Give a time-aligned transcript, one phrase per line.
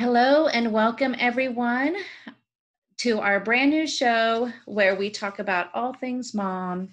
[0.00, 1.94] Hello and welcome everyone
[3.00, 6.88] to our brand new show where we talk about all things mom.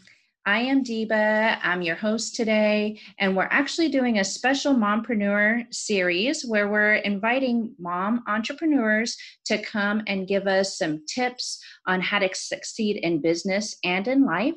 [0.45, 1.57] I am Deba.
[1.63, 7.73] I'm your host today, and we're actually doing a special mompreneur series where we're inviting
[7.79, 9.15] mom entrepreneurs
[9.45, 14.25] to come and give us some tips on how to succeed in business and in
[14.25, 14.55] life,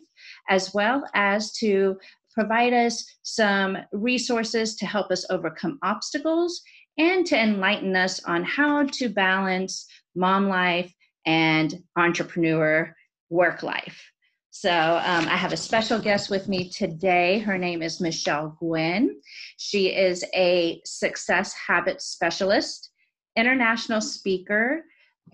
[0.48, 1.96] as well as to
[2.34, 6.62] provide us some resources to help us overcome obstacles
[7.00, 10.92] and to enlighten us on how to balance mom life
[11.24, 12.94] and entrepreneur
[13.30, 14.04] work life.
[14.50, 17.38] So um, I have a special guest with me today.
[17.38, 19.18] Her name is Michelle Gwynn.
[19.56, 22.90] She is a success habit specialist,
[23.34, 24.84] international speaker,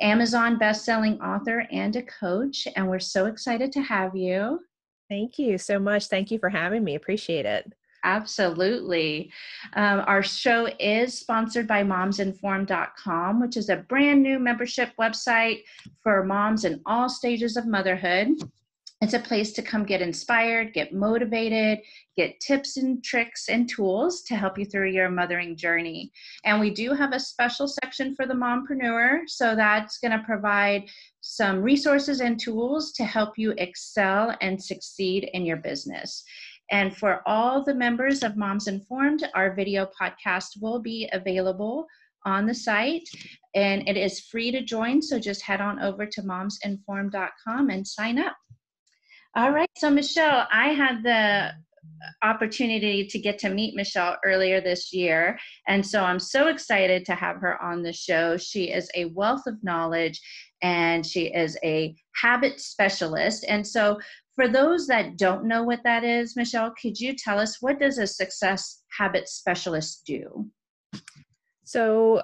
[0.00, 2.68] Amazon best-selling author, and a coach.
[2.76, 4.60] And we're so excited to have you.
[5.08, 6.06] Thank you so much.
[6.06, 6.94] Thank you for having me.
[6.94, 7.72] Appreciate it.
[8.06, 9.32] Absolutely.
[9.72, 15.64] Um, our show is sponsored by momsinformed.com, which is a brand new membership website
[16.04, 18.28] for moms in all stages of motherhood.
[19.02, 21.80] It's a place to come get inspired, get motivated,
[22.16, 26.12] get tips and tricks and tools to help you through your mothering journey.
[26.44, 29.22] And we do have a special section for the mompreneur.
[29.26, 30.84] So that's going to provide
[31.20, 36.24] some resources and tools to help you excel and succeed in your business.
[36.70, 41.86] And for all the members of Moms Informed, our video podcast will be available
[42.24, 43.08] on the site
[43.54, 45.00] and it is free to join.
[45.00, 48.36] So just head on over to momsinformed.com and sign up.
[49.36, 49.68] All right.
[49.76, 51.52] So, Michelle, I had the
[52.22, 55.38] opportunity to get to meet Michelle earlier this year.
[55.68, 58.36] And so I'm so excited to have her on the show.
[58.36, 60.20] She is a wealth of knowledge
[60.62, 63.44] and she is a habit specialist.
[63.48, 63.98] And so
[64.36, 67.98] for those that don't know what that is, Michelle, could you tell us what does
[67.98, 70.46] a success habit specialist do?
[71.64, 72.22] So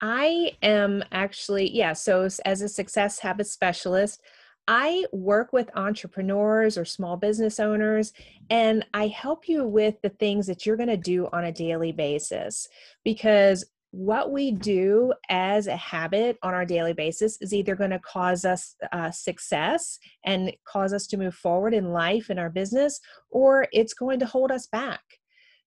[0.00, 4.22] I am actually, yeah, so as a success habit specialist,
[4.68, 8.12] I work with entrepreneurs or small business owners,
[8.50, 11.90] and I help you with the things that you're going to do on a daily
[11.90, 12.68] basis.
[13.02, 17.98] Because what we do as a habit on our daily basis is either going to
[18.00, 23.00] cause us uh, success and cause us to move forward in life in our business,
[23.30, 25.00] or it's going to hold us back.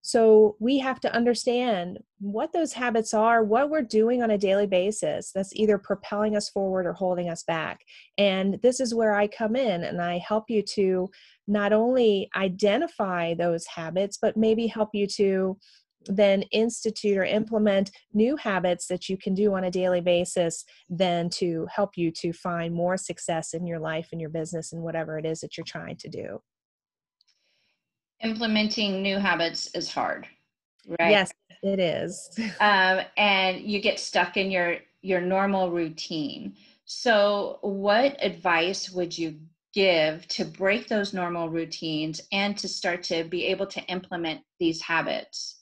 [0.04, 4.66] So we have to understand what those habits are, what we're doing on a daily
[4.66, 7.80] basis that's either propelling us forward or holding us back.
[8.18, 11.08] And this is where I come in and I help you to
[11.46, 15.56] not only identify those habits, but maybe help you to
[16.06, 21.28] then institute or implement new habits that you can do on a daily basis then
[21.30, 25.18] to help you to find more success in your life and your business and whatever
[25.18, 26.40] it is that you're trying to do.
[28.22, 30.28] Implementing new habits is hard
[30.98, 31.10] right?
[31.10, 31.32] Yes
[31.62, 32.30] it is.
[32.60, 36.54] Um, and you get stuck in your your normal routine.
[36.84, 39.38] So what advice would you
[39.74, 44.80] give to break those normal routines and to start to be able to implement these
[44.80, 45.61] habits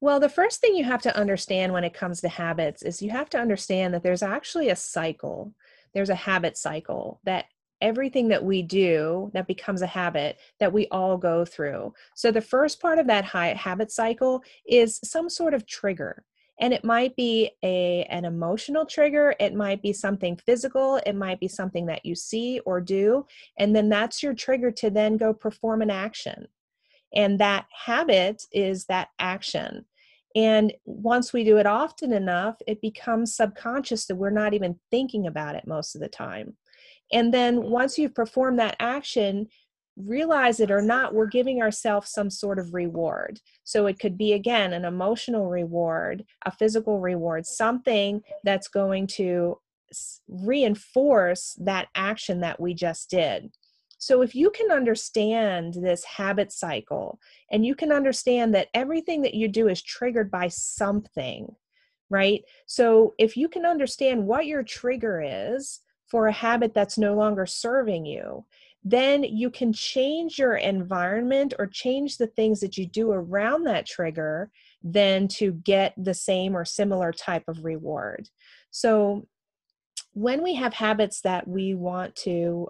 [0.00, 3.10] well, the first thing you have to understand when it comes to habits is you
[3.10, 5.54] have to understand that there's actually a cycle.
[5.94, 7.46] There's a habit cycle that
[7.80, 11.92] everything that we do that becomes a habit that we all go through.
[12.14, 16.24] So the first part of that habit cycle is some sort of trigger.
[16.58, 21.38] And it might be a an emotional trigger, it might be something physical, it might
[21.38, 23.26] be something that you see or do,
[23.58, 26.48] and then that's your trigger to then go perform an action.
[27.16, 29.86] And that habit is that action.
[30.36, 35.26] And once we do it often enough, it becomes subconscious that we're not even thinking
[35.26, 36.54] about it most of the time.
[37.10, 37.70] And then mm-hmm.
[37.70, 39.48] once you've performed that action,
[39.96, 43.40] realize it or not, we're giving ourselves some sort of reward.
[43.64, 49.58] So it could be, again, an emotional reward, a physical reward, something that's going to
[50.28, 53.52] reinforce that action that we just did.
[53.98, 57.18] So, if you can understand this habit cycle
[57.50, 61.48] and you can understand that everything that you do is triggered by something,
[62.10, 62.42] right?
[62.66, 67.46] So, if you can understand what your trigger is, for a habit that's no longer
[67.46, 68.44] serving you,
[68.84, 73.86] then you can change your environment or change the things that you do around that
[73.86, 74.50] trigger
[74.82, 78.28] then to get the same or similar type of reward.
[78.70, 79.26] So
[80.12, 82.68] when we have habits that we want to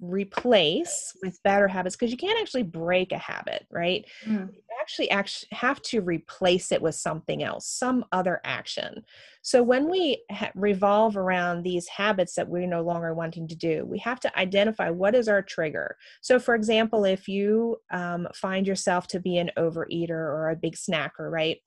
[0.00, 4.04] replace with better habits because you can't actually break a habit right?
[4.26, 4.52] Mm.
[4.52, 9.04] you actually actually have to replace it with something else some other action.
[9.42, 13.86] So when we ha- revolve around these habits that we're no longer wanting to do
[13.86, 15.96] we have to identify what is our trigger.
[16.20, 20.74] So for example if you um, find yourself to be an overeater or a big
[20.74, 21.58] snacker right?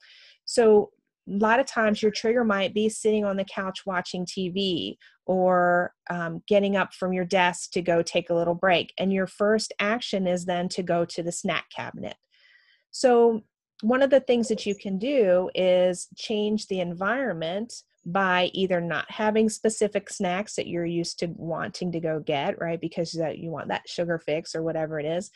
[0.45, 0.91] So
[1.29, 4.95] a lot of times your trigger might be sitting on the couch watching TV
[5.27, 8.93] or um, getting up from your desk to go take a little break.
[8.97, 12.15] And your first action is then to go to the snack cabinet.
[12.91, 13.41] So,
[13.81, 17.71] one of the things that you can do is change the environment
[18.07, 22.81] by either not having specific snacks that you're used to wanting to go get, right?
[22.81, 25.29] Because that you want that sugar fix or whatever it is,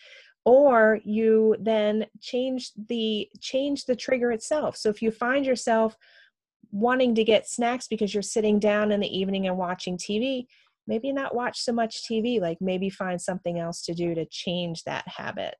[0.46, 5.96] or you then change the change the trigger itself so if you find yourself
[6.72, 10.46] wanting to get snacks because you're sitting down in the evening and watching tv
[10.88, 14.84] maybe not watch so much tv like maybe find something else to do to change
[14.84, 15.56] that habit.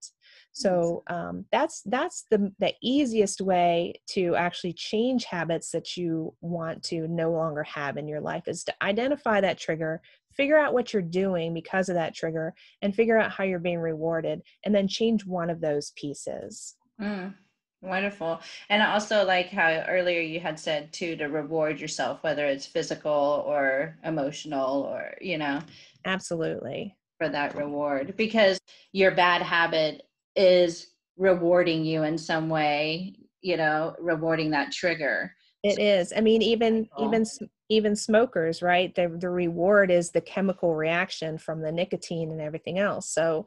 [0.54, 6.84] So um, that's that's the the easiest way to actually change habits that you want
[6.84, 10.02] to no longer have in your life is to identify that trigger
[10.34, 13.80] figure out what you're doing because of that trigger and figure out how you're being
[13.80, 16.76] rewarded and then change one of those pieces.
[17.02, 17.34] Mm,
[17.82, 18.40] wonderful
[18.70, 23.44] and also like how earlier you had said too to reward yourself whether it's physical
[23.48, 25.60] or emotional or you know
[26.06, 28.60] absolutely for that reward because
[28.92, 30.04] your bad habit
[30.36, 30.88] is
[31.18, 35.34] rewarding you in some way you know rewarding that trigger
[35.64, 36.12] it is.
[36.16, 37.24] I mean, even even
[37.70, 38.94] even smokers, right?
[38.96, 43.08] The the reward is the chemical reaction from the nicotine and everything else.
[43.08, 43.46] So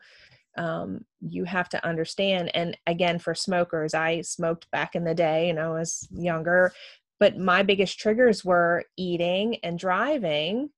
[0.56, 2.50] um, you have to understand.
[2.54, 6.72] And again, for smokers, I smoked back in the day, you know, as younger,
[7.18, 10.70] but my biggest triggers were eating and driving.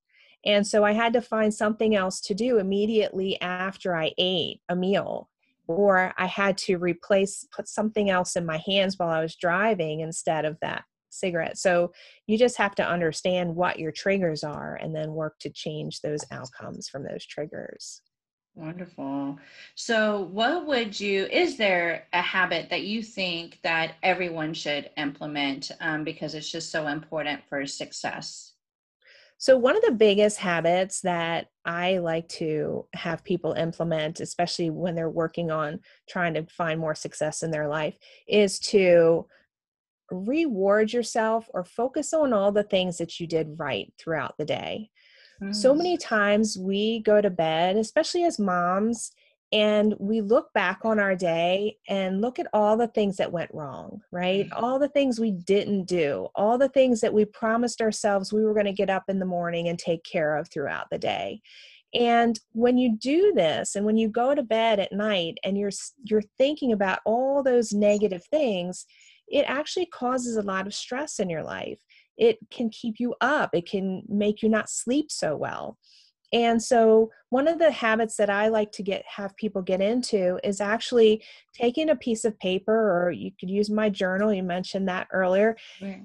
[0.44, 4.76] And so I had to find something else to do immediately after I ate a
[4.76, 5.28] meal
[5.67, 10.00] or I had to replace, put something else in my hands while I was driving
[10.00, 11.58] instead of that cigarette.
[11.58, 11.93] So
[12.26, 16.25] you just have to understand what your triggers are and then work to change those
[16.31, 18.02] outcomes from those triggers.
[18.56, 19.38] Wonderful.
[19.75, 25.70] So, what would you, is there a habit that you think that everyone should implement
[25.81, 28.55] um, because it's just so important for success?
[29.37, 34.94] So, one of the biggest habits that I like to have people implement, especially when
[34.94, 39.26] they're working on trying to find more success in their life, is to
[40.11, 44.88] reward yourself or focus on all the things that you did right throughout the day.
[45.42, 45.54] Mm.
[45.54, 49.12] So many times we go to bed, especially as moms,
[49.52, 53.54] and we look back on our day and look at all the things that went
[53.54, 54.48] wrong, right?
[54.48, 54.62] Mm.
[54.62, 58.54] All the things we didn't do, all the things that we promised ourselves we were
[58.54, 61.40] going to get up in the morning and take care of throughout the day.
[61.94, 65.70] And when you do this and when you go to bed at night and you're
[66.04, 68.84] you're thinking about all those negative things,
[69.28, 71.78] it actually causes a lot of stress in your life.
[72.16, 75.78] It can keep you up, it can make you not sleep so well.
[76.32, 80.40] And so one of the habits that I like to get have people get into
[80.42, 81.22] is actually
[81.54, 85.56] taking a piece of paper or you could use my journal you mentioned that earlier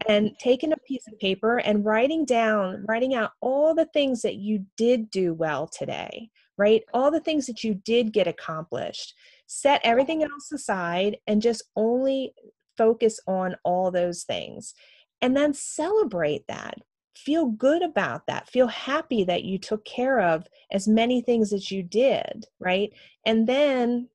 [0.07, 4.35] and taking a piece of paper and writing down writing out all the things that
[4.35, 6.29] you did do well today
[6.61, 6.83] right?
[6.93, 9.15] All the things that you did get accomplished.
[9.47, 12.33] Set everything else aside and just only
[12.77, 14.75] focus on all those things
[15.21, 16.75] and then celebrate that.
[17.15, 18.49] Feel good about that.
[18.49, 22.91] Feel happy that you took care of as many things as you did right?
[23.25, 24.09] And then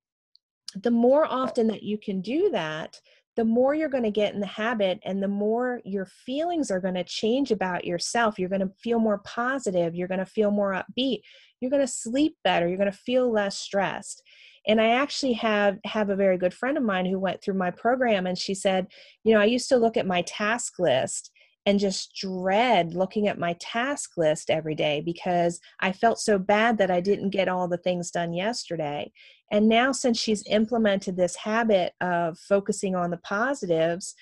[0.75, 3.01] the more often that you can do that
[3.37, 6.81] the more you're going to get in the habit and the more your feelings are
[6.81, 8.39] going to change about yourself.
[8.39, 9.95] You're going to feel more positive.
[9.95, 11.21] You're going to feel more upbeat.
[11.61, 12.67] You're going to sleep better.
[12.67, 14.23] You're going to feel less stressed
[14.67, 17.71] and i actually have have a very good friend of mine who went through my
[17.71, 18.87] program and she said
[19.25, 21.31] you know i used to look at my task list
[21.67, 26.79] and just dread looking at my task list every day because I felt so bad
[26.79, 29.11] that I didn't get all the things done yesterday.
[29.51, 34.15] And now, since she's implemented this habit of focusing on the positives,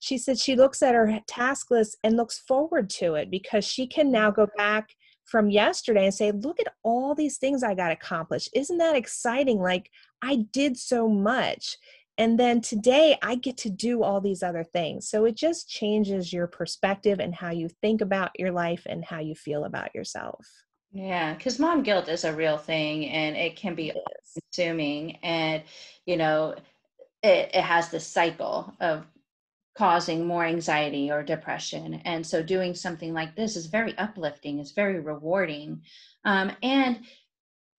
[0.00, 3.86] she said she looks at her task list and looks forward to it because she
[3.86, 4.90] can now go back
[5.28, 8.48] from yesterday and say, look at all these things I got accomplished.
[8.54, 9.60] Isn't that exciting?
[9.60, 9.90] Like,
[10.22, 11.76] I did so much.
[12.16, 15.08] And then today I get to do all these other things.
[15.08, 19.20] So it just changes your perspective and how you think about your life and how
[19.20, 20.44] you feel about yourself.
[20.90, 23.92] Yeah, because mom guilt is a real thing and it can be
[24.34, 25.16] consuming.
[25.22, 25.62] And,
[26.06, 26.54] you know,
[27.22, 29.04] it, it has this cycle of
[29.78, 32.02] causing more anxiety or depression.
[32.04, 35.82] And so doing something like this is very uplifting, it's very rewarding.
[36.24, 36.98] Um, and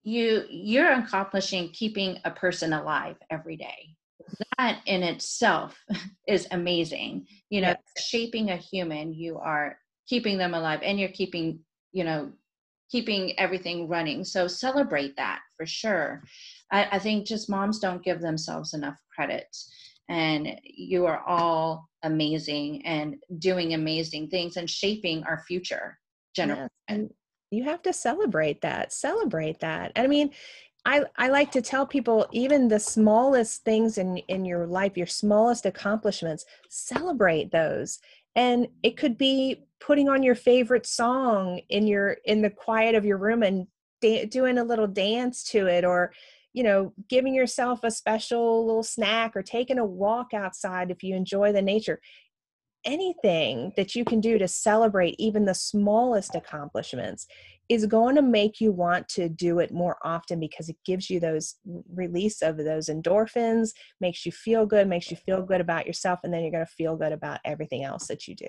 [0.02, 3.96] you you're accomplishing keeping a person alive every day.
[4.56, 5.78] That in itself
[6.26, 7.26] is amazing.
[7.50, 8.06] You know, yes.
[8.06, 9.76] shaping a human, you are
[10.08, 11.60] keeping them alive and you're keeping,
[11.92, 12.32] you know,
[12.90, 14.24] keeping everything running.
[14.24, 16.24] So celebrate that for sure.
[16.72, 19.54] I, I think just moms don't give themselves enough credit.
[20.08, 25.98] And you are all amazing and doing amazing things and shaping our future
[26.34, 26.68] generation.
[26.88, 27.00] Yes.
[27.50, 28.92] You have to celebrate that.
[28.92, 29.92] Celebrate that.
[29.96, 30.30] I mean,
[30.84, 35.06] I, I like to tell people even the smallest things in, in your life, your
[35.06, 37.98] smallest accomplishments, celebrate those.
[38.36, 43.04] And it could be putting on your favorite song in your in the quiet of
[43.04, 43.66] your room and
[44.00, 46.12] da- doing a little dance to it or
[46.52, 51.14] you know giving yourself a special little snack or taking a walk outside if you
[51.14, 52.00] enjoy the nature.
[52.84, 57.26] Anything that you can do to celebrate even the smallest accomplishments
[57.68, 61.20] is going to make you want to do it more often because it gives you
[61.20, 61.56] those
[61.94, 66.32] release of those endorphins makes you feel good makes you feel good about yourself and
[66.32, 68.46] then you're going to feel good about everything else that you do.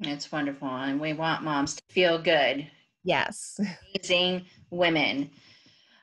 [0.00, 2.68] It's wonderful and we want moms to feel good.
[3.04, 3.60] Yes.
[3.94, 5.30] Amazing women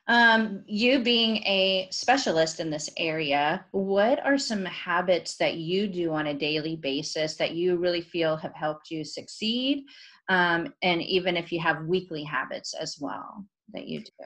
[0.09, 6.11] um, you being a specialist in this area, what are some habits that you do
[6.11, 9.85] on a daily basis that you really feel have helped you succeed?
[10.27, 14.25] Um, and even if you have weekly habits as well that you do.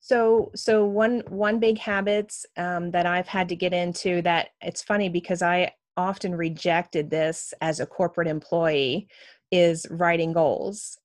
[0.00, 4.82] So, so one one big habits um, that I've had to get into that it's
[4.82, 9.08] funny because I often rejected this as a corporate employee
[9.50, 10.98] is writing goals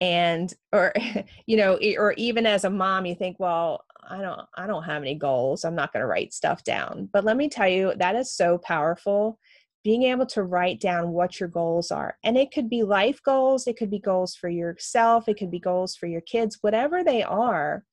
[0.00, 0.92] and or
[1.46, 5.02] you know or even as a mom you think well i don't i don't have
[5.02, 7.08] any goals i'm not going to write stuff down.
[7.12, 9.38] But let me tell you that is so powerful
[9.84, 13.66] being able to write down what your goals are and it could be life goals
[13.66, 17.22] it could be goals for yourself it could be goals for your kids whatever they
[17.22, 17.84] are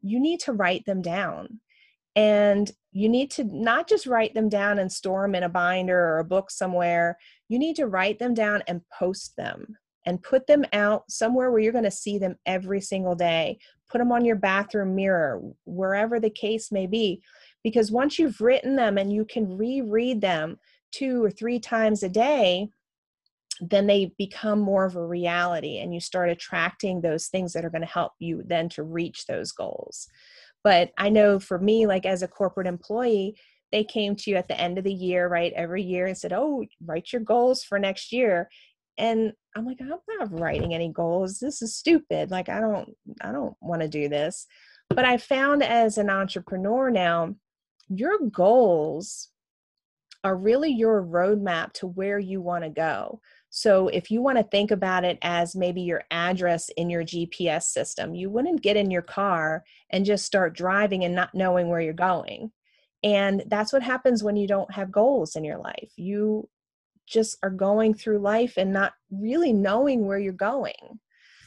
[0.00, 1.60] you need to write them down
[2.14, 5.98] and you need to not just write them down and store them in a binder
[5.98, 7.16] or a book somewhere
[7.48, 9.76] you need to write them down and post them
[10.08, 13.58] and put them out somewhere where you're going to see them every single day.
[13.90, 17.22] Put them on your bathroom mirror, wherever the case may be.
[17.62, 20.58] Because once you've written them and you can reread them
[20.92, 22.70] two or three times a day,
[23.60, 27.70] then they become more of a reality and you start attracting those things that are
[27.70, 30.08] going to help you then to reach those goals.
[30.64, 33.36] But I know for me, like as a corporate employee,
[33.72, 35.52] they came to you at the end of the year, right?
[35.54, 38.48] Every year and said, Oh, write your goals for next year.
[38.98, 41.38] And I'm like, I'm not writing any goals.
[41.38, 42.30] This is stupid.
[42.30, 42.90] Like, I don't,
[43.22, 44.46] I don't want to do this.
[44.90, 47.34] But I found as an entrepreneur now,
[47.88, 49.28] your goals
[50.24, 53.20] are really your roadmap to where you want to go.
[53.50, 57.64] So if you want to think about it as maybe your address in your GPS
[57.64, 61.80] system, you wouldn't get in your car and just start driving and not knowing where
[61.80, 62.52] you're going.
[63.02, 65.92] And that's what happens when you don't have goals in your life.
[65.96, 66.48] You
[67.08, 71.00] just are going through life and not really knowing where you're going.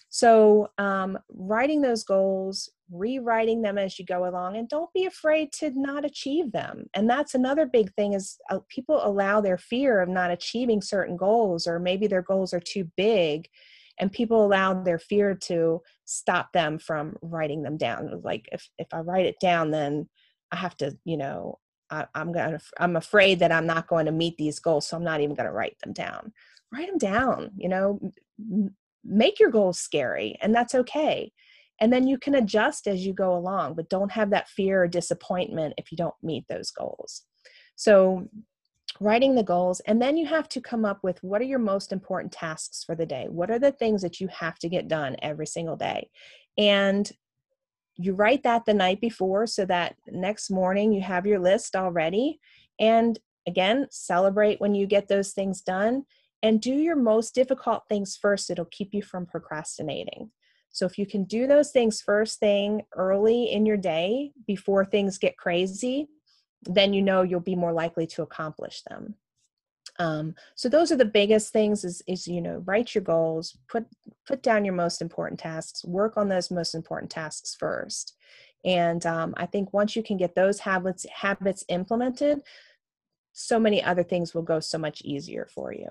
[0.10, 5.53] So, um, writing those goals, rewriting them as you go along, and don't be afraid
[5.53, 6.88] to not achieve them.
[6.94, 11.15] And that's another big thing is uh, people allow their fear of not achieving certain
[11.15, 13.48] goals, or maybe their goals are too big,
[14.00, 18.22] and people allow their fear to stop them from writing them down.
[18.22, 20.10] Like if if I write it down, then
[20.51, 21.58] I have to, you know,
[21.91, 25.03] I, am gonna i'm afraid that i'm not going to meet these goals so i'm
[25.03, 26.33] not even going to write them down.
[26.74, 28.00] Write them down you know
[29.03, 31.31] make your goals scary and that's okay.
[31.79, 34.88] And then you can adjust as you go along but don't have that fear or
[34.88, 37.24] disappointment if you don't meet those goals.
[37.75, 38.27] So
[39.00, 41.91] writing the goals and then you have to come up with what are your most
[41.91, 43.27] important tasks for the day?
[43.29, 46.10] What are the things that you have to get done every single day?
[46.57, 47.12] And
[47.98, 52.39] you write that the night before so that next morning you have your list already.
[52.79, 56.05] And again, celebrate when you get those things done
[56.43, 58.50] and do your most difficult things first.
[58.50, 60.31] It'll keep you from procrastinating.
[60.71, 65.17] So if you can do those things first thing early in your day before things
[65.17, 66.07] get crazy,
[66.63, 69.15] then you know you'll be more likely to accomplish them.
[70.00, 73.85] Um, so those are the biggest things is, is you know write your goals put
[74.27, 78.15] put down your most important tasks work on those most important tasks first.
[78.63, 82.41] And um, i think once you can get those habits habits implemented
[83.33, 85.89] so many other things will go so much easier for you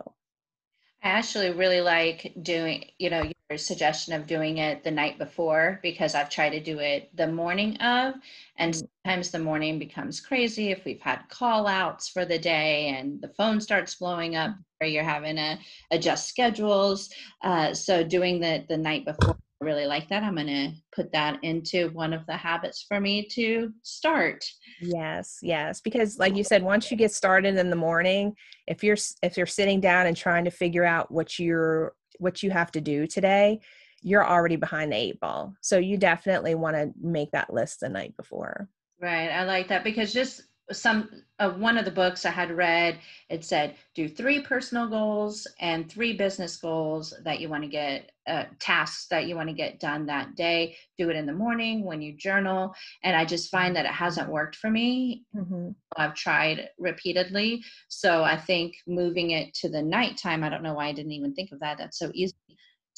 [1.03, 5.81] I actually really like doing, you know, your suggestion of doing it the night before
[5.83, 8.15] because I've tried to do it the morning of,
[8.57, 8.89] and mm.
[9.05, 13.29] sometimes the morning becomes crazy if we've had call outs for the day and the
[13.29, 15.59] phone starts blowing up or you're having to
[15.91, 17.09] adjust schedules.
[17.43, 20.23] Uh, so doing the the night before really like that.
[20.23, 24.45] I'm going to put that into one of the habits for me to start.
[24.81, 28.35] Yes, yes, because like you said once you get started in the morning,
[28.67, 32.51] if you're if you're sitting down and trying to figure out what you're what you
[32.51, 33.61] have to do today,
[34.03, 35.55] you're already behind the eight ball.
[35.61, 38.69] So you definitely want to make that list the night before.
[39.01, 39.29] Right.
[39.29, 41.09] I like that because just some
[41.39, 42.99] uh, one of the books I had read,
[43.29, 48.13] it said do three personal goals and three business goals that you want to get
[48.27, 50.77] uh, tasks that you want to get done that day.
[50.99, 54.31] Do it in the morning when you journal, and I just find that it hasn't
[54.31, 55.25] worked for me.
[55.35, 55.71] Mm-hmm.
[55.97, 60.45] I've tried repeatedly, so I think moving it to the nighttime.
[60.45, 61.79] I don't know why I didn't even think of that.
[61.79, 62.35] That's so easy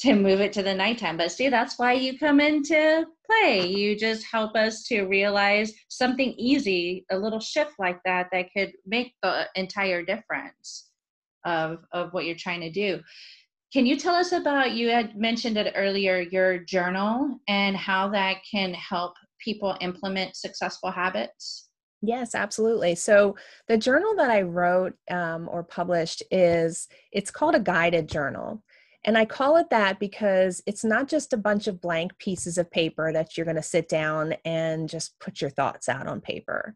[0.03, 1.15] to move it to the nighttime.
[1.15, 3.65] But see, that's why you come into play.
[3.65, 8.73] You just help us to realize something easy, a little shift like that, that could
[8.85, 10.89] make the entire difference
[11.45, 12.99] of, of what you're trying to do.
[13.71, 18.39] Can you tell us about, you had mentioned it earlier, your journal and how that
[18.49, 21.69] can help people implement successful habits?
[22.01, 22.95] Yes, absolutely.
[22.95, 23.37] So
[23.69, 28.61] the journal that I wrote um, or published is it's called a guided journal.
[29.05, 32.71] And I call it that because it's not just a bunch of blank pieces of
[32.71, 36.75] paper that you're going to sit down and just put your thoughts out on paper.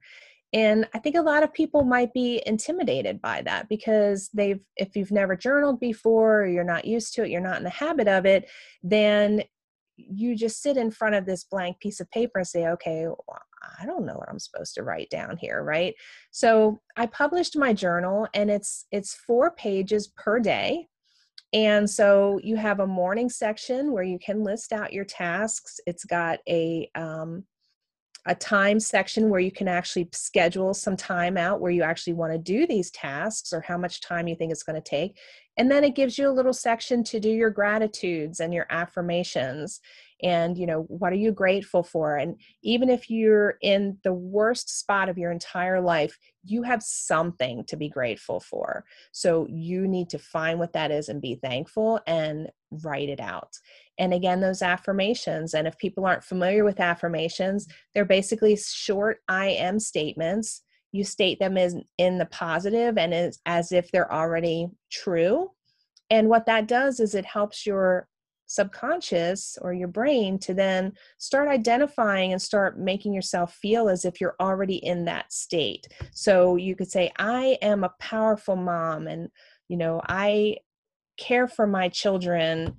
[0.53, 4.95] And I think a lot of people might be intimidated by that because they've, if
[4.95, 8.07] you've never journaled before, or you're not used to it, you're not in the habit
[8.07, 8.49] of it,
[8.81, 9.43] then
[9.97, 13.41] you just sit in front of this blank piece of paper and say, okay, well,
[13.79, 15.95] I don't know what I'm supposed to write down here, right?
[16.31, 20.87] So I published my journal and it's it's four pages per day
[21.53, 25.79] and so you have a morning section where you can list out your tasks.
[25.85, 27.43] It's got a um,
[28.25, 32.33] a time section where you can actually schedule some time out where you actually want
[32.33, 35.17] to do these tasks or how much time you think it's going to take.
[35.55, 39.79] And then it gives you a little section to do your gratitudes and your affirmations
[40.23, 42.17] and you know what are you grateful for?
[42.17, 46.17] And even if you're in the worst spot of your entire life
[46.49, 48.85] you have something to be grateful for.
[49.11, 52.47] So you need to find what that is and be thankful and
[52.83, 53.57] write it out.
[53.97, 59.47] And again those affirmations and if people aren't familiar with affirmations they're basically short i
[59.47, 60.63] am statements.
[60.93, 65.51] You state them as in the positive and as, as if they're already true.
[66.09, 68.07] And what that does is it helps your
[68.47, 74.19] subconscious or your brain to then start identifying and start making yourself feel as if
[74.19, 75.87] you're already in that state.
[76.11, 79.29] So you could say, I am a powerful mom, and
[79.67, 80.57] you know, I
[81.17, 82.75] care for my children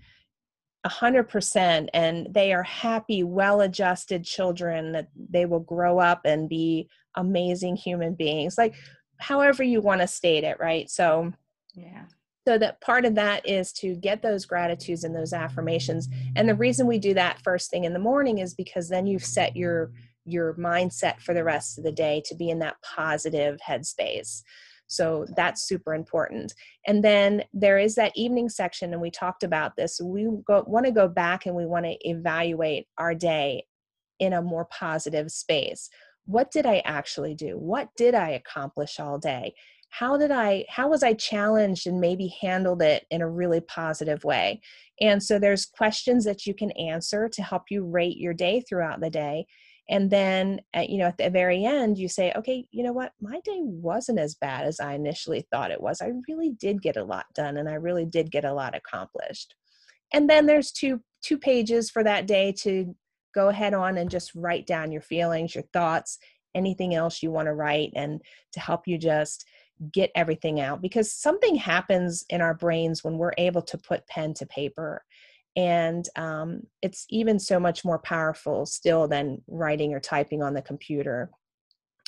[0.85, 6.49] a hundred percent and they are happy well-adjusted children that they will grow up and
[6.49, 8.77] be amazing human beings like
[9.19, 11.33] however you want to state it right so
[11.75, 12.05] yeah
[12.49, 16.09] so that part of that is to get those gratitudes and those affirmations.
[16.35, 19.23] And the reason we do that first thing in the morning is because then you've
[19.23, 19.93] set your
[20.25, 24.41] your mindset for the rest of the day to be in that positive headspace.
[24.87, 26.55] So that's super important.
[26.87, 30.01] And then there is that evening section and we talked about this.
[30.03, 33.67] We want to go back and we want to evaluate our day
[34.21, 35.91] in a more positive space.
[36.25, 37.59] What did i actually do?
[37.59, 39.55] What did i accomplish all day
[39.91, 44.25] how did i how was i challenged and maybe handled it in a really positive
[44.25, 44.61] way?
[45.01, 49.01] And so there's questions that you can answer to help you rate your day throughout
[49.01, 49.47] the day.
[49.91, 53.13] And then at, you know at the very end you say okay you know what?
[53.21, 56.01] My day wasn't as bad as i initially thought it was.
[56.03, 59.55] I really did get a lot done and i really did get a lot accomplished.
[60.13, 62.95] And then there's two two pages for that day to
[63.35, 66.19] go ahead on and just write down your feelings your thoughts
[66.55, 68.21] anything else you want to write and
[68.53, 69.45] to help you just
[69.93, 74.35] get everything out because something happens in our brains when we're able to put pen
[74.35, 75.03] to paper
[75.57, 80.63] and um, it's even so much more powerful still than writing or typing on the
[80.63, 81.31] computer.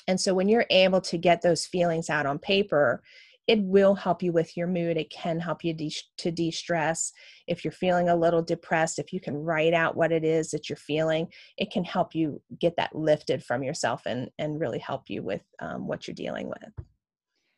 [0.07, 3.03] And so when you're able to get those feelings out on paper
[3.49, 7.13] it will help you with your mood it can help you de- to de-stress.
[7.49, 10.69] If you're feeling a little depressed if you can write out what it is that
[10.69, 15.05] you're feeling it can help you get that lifted from yourself and and really help
[15.09, 16.87] you with um, what you're dealing with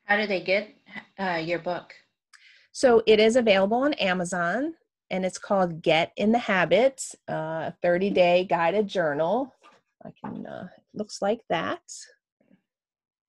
[0.05, 0.75] how do they get
[1.19, 1.95] uh, your book?
[2.73, 4.75] So it is available on Amazon
[5.11, 9.55] and it's called Get in the Habit, uh, 30 day guided journal.
[10.05, 11.83] I can, uh, looks like that.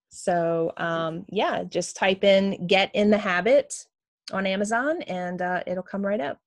[0.10, 3.86] So um, yeah, just type in Get in the Habit
[4.32, 6.40] on Amazon and uh, it'll come right up.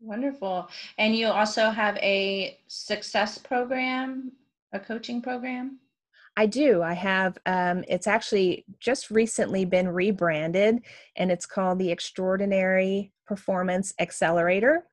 [0.00, 0.68] Wonderful.
[0.98, 4.32] And you also have a success program,
[4.72, 5.78] a coaching program?
[6.40, 6.82] I do.
[6.82, 10.80] I have, um, it's actually just recently been rebranded
[11.16, 14.86] and it's called the Extraordinary Performance Accelerator.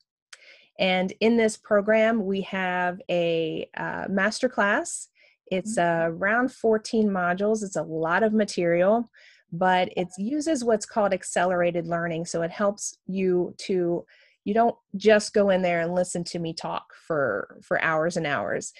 [0.77, 5.07] And in this program, we have a uh, master class.
[5.49, 7.63] It's uh, around 14 modules.
[7.63, 9.09] It's a lot of material,
[9.53, 12.25] but it uses what's called accelerated learning.
[12.25, 14.05] So it helps you to
[14.43, 18.25] you don't just go in there and listen to me talk for for hours and
[18.25, 18.71] hours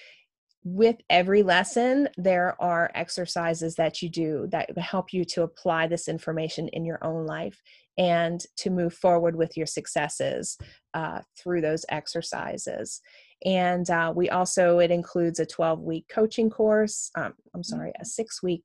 [0.64, 6.08] with every lesson, there are exercises that you do that help you to apply this
[6.08, 7.62] information in your own life
[7.96, 10.56] and to move forward with your successes
[10.94, 13.00] uh, through those exercises.
[13.44, 18.04] And uh, we also, it includes a 12 week coaching course, um, I'm sorry, a
[18.04, 18.64] six week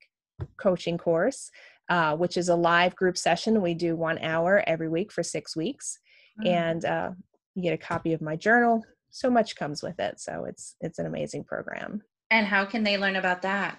[0.57, 1.49] coaching course,
[1.89, 3.61] uh, which is a live group session.
[3.61, 5.99] We do one hour every week for six weeks.
[6.39, 6.53] Mm-hmm.
[6.53, 7.11] And uh,
[7.55, 8.83] you get a copy of my journal.
[9.13, 10.19] So much comes with it.
[10.19, 12.01] So it's it's an amazing program.
[12.31, 13.77] And how can they learn about that?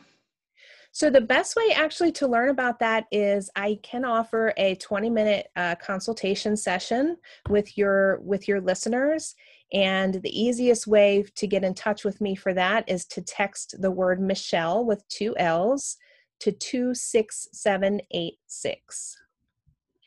[0.92, 5.10] So the best way actually to learn about that is I can offer a 20
[5.10, 7.16] minute uh, consultation session
[7.48, 9.34] with your with your listeners
[9.72, 13.74] and the easiest way to get in touch with me for that is to text
[13.80, 15.96] the word Michelle with two L's
[16.40, 19.16] to 26786.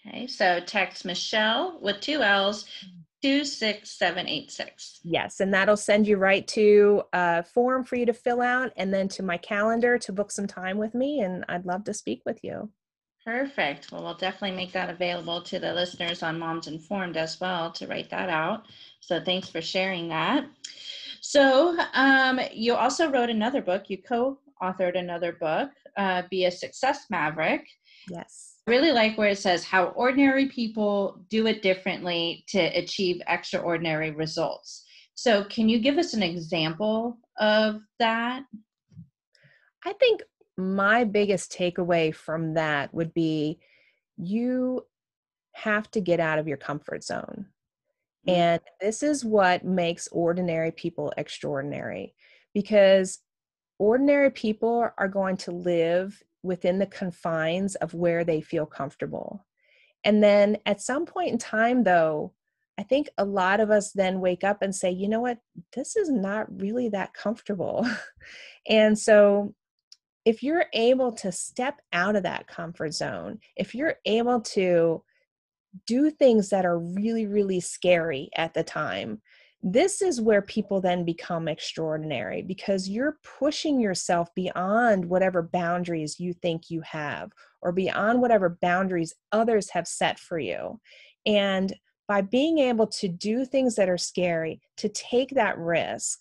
[0.07, 2.65] Okay, so text Michelle with two L's
[3.21, 5.01] 26786.
[5.03, 8.93] Yes, and that'll send you right to a form for you to fill out and
[8.93, 11.21] then to my calendar to book some time with me.
[11.21, 12.69] And I'd love to speak with you.
[13.25, 13.91] Perfect.
[13.91, 17.85] Well, we'll definitely make that available to the listeners on Moms Informed as well to
[17.87, 18.67] write that out.
[19.01, 20.45] So thanks for sharing that.
[21.19, 23.89] So um, you also wrote another book.
[23.89, 27.67] You co-authored another book, uh, "Be a Success Maverick."
[28.09, 28.56] Yes.
[28.67, 34.83] Really like where it says how ordinary people do it differently to achieve extraordinary results.
[35.15, 38.43] So, can you give us an example of that?
[39.85, 40.21] I think
[40.57, 43.59] my biggest takeaway from that would be
[44.17, 44.85] you
[45.53, 47.47] have to get out of your comfort zone.
[48.27, 48.39] Mm-hmm.
[48.39, 52.13] And this is what makes ordinary people extraordinary
[52.53, 53.19] because
[53.79, 59.45] ordinary people are going to live within the confines of where they feel comfortable.
[60.03, 62.33] And then at some point in time, though,
[62.79, 65.39] I think a lot of us then wake up and say, you know what,
[65.73, 67.87] this is not really that comfortable.
[68.69, 69.53] and so
[70.25, 75.01] if you're able to step out of that comfort zone, if you're able to
[75.85, 79.21] do things that are really, really scary at the time,
[79.63, 86.33] this is where people then become extraordinary because you're pushing yourself beyond whatever boundaries you
[86.33, 90.79] think you have or beyond whatever boundaries others have set for you.
[91.25, 91.75] And
[92.07, 96.19] by being able to do things that are scary, to take that risk,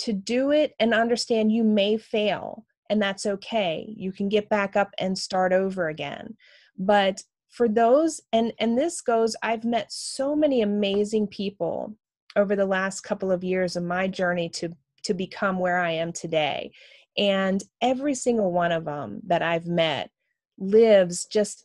[0.00, 4.76] to do it and understand you may fail, and that's okay you can get back
[4.76, 6.36] up and start over again
[6.78, 11.94] but for those and and this goes i've met so many amazing people
[12.36, 14.70] over the last couple of years of my journey to
[15.02, 16.72] to become where i am today.
[17.18, 20.10] And every single one of them that i've met
[20.58, 21.64] lives just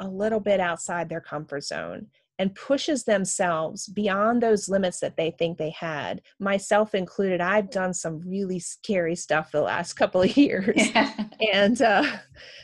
[0.00, 2.06] a little bit outside their comfort zone
[2.40, 6.22] and pushes themselves beyond those limits that they think they had.
[6.38, 10.74] Myself included i've done some really scary stuff the last couple of years.
[10.74, 11.12] Yeah.
[11.52, 12.06] and uh,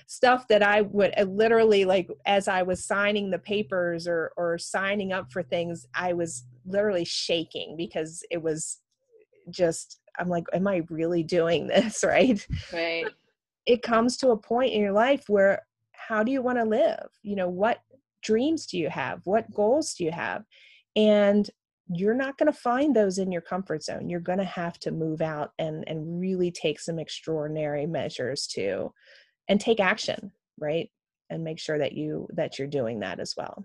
[0.06, 4.56] stuff that i would uh, literally like as i was signing the papers or or
[4.56, 8.78] signing up for things i was literally shaking because it was
[9.50, 12.02] just i'm like am i really doing this?
[12.02, 12.46] Right?
[12.72, 13.06] Right.
[13.66, 15.66] It comes to a point in your life where
[16.08, 17.08] how do you want to live?
[17.22, 17.80] You know what
[18.26, 19.20] dreams do you have?
[19.24, 20.42] What goals do you have?
[20.96, 21.48] And
[21.88, 24.10] you're not going to find those in your comfort zone.
[24.10, 28.92] You're going to have to move out and and really take some extraordinary measures to
[29.48, 30.90] and take action, right?
[31.30, 33.64] And make sure that you that you're doing that as well.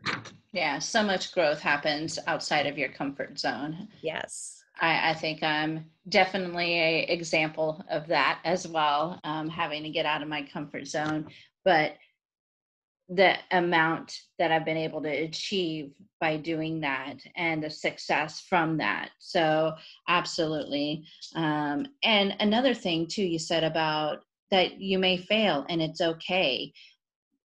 [0.53, 3.87] Yeah, so much growth happens outside of your comfort zone.
[4.03, 4.57] Yes.
[4.79, 10.05] I, I think I'm definitely a example of that as well, um, having to get
[10.05, 11.27] out of my comfort zone.
[11.63, 11.93] But
[13.13, 18.77] the amount that I've been able to achieve by doing that and the success from
[18.77, 19.09] that.
[19.19, 19.73] So,
[20.07, 21.03] absolutely.
[21.35, 24.19] Um, and another thing, too, you said about
[24.49, 26.71] that you may fail and it's okay.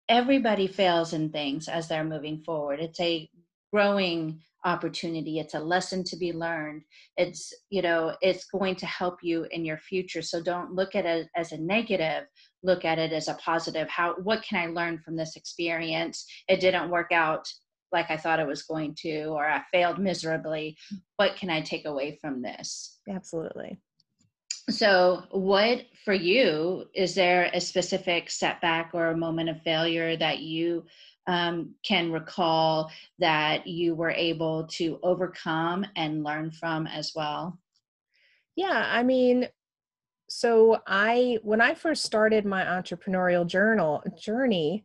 [0.09, 2.81] Everybody fails in things as they're moving forward.
[2.81, 3.31] It's a
[3.73, 5.39] growing opportunity.
[5.39, 6.83] It's a lesson to be learned.
[7.17, 10.23] It's you know it's going to help you in your future.
[10.23, 12.25] So don't look at it as a negative.
[12.63, 13.89] Look at it as a positive.
[13.89, 16.25] How what can i learn from this experience?
[16.49, 17.47] It didn't work out
[17.93, 20.77] like i thought it was going to or i failed miserably.
[21.17, 22.99] What can i take away from this?
[23.09, 23.79] Absolutely.
[24.71, 30.39] So what for you is there a specific setback or a moment of failure that
[30.39, 30.85] you
[31.27, 37.59] um, can recall that you were able to overcome and learn from as well?
[38.57, 39.49] Yeah i mean
[40.29, 44.85] so i when i first started my entrepreneurial journal journey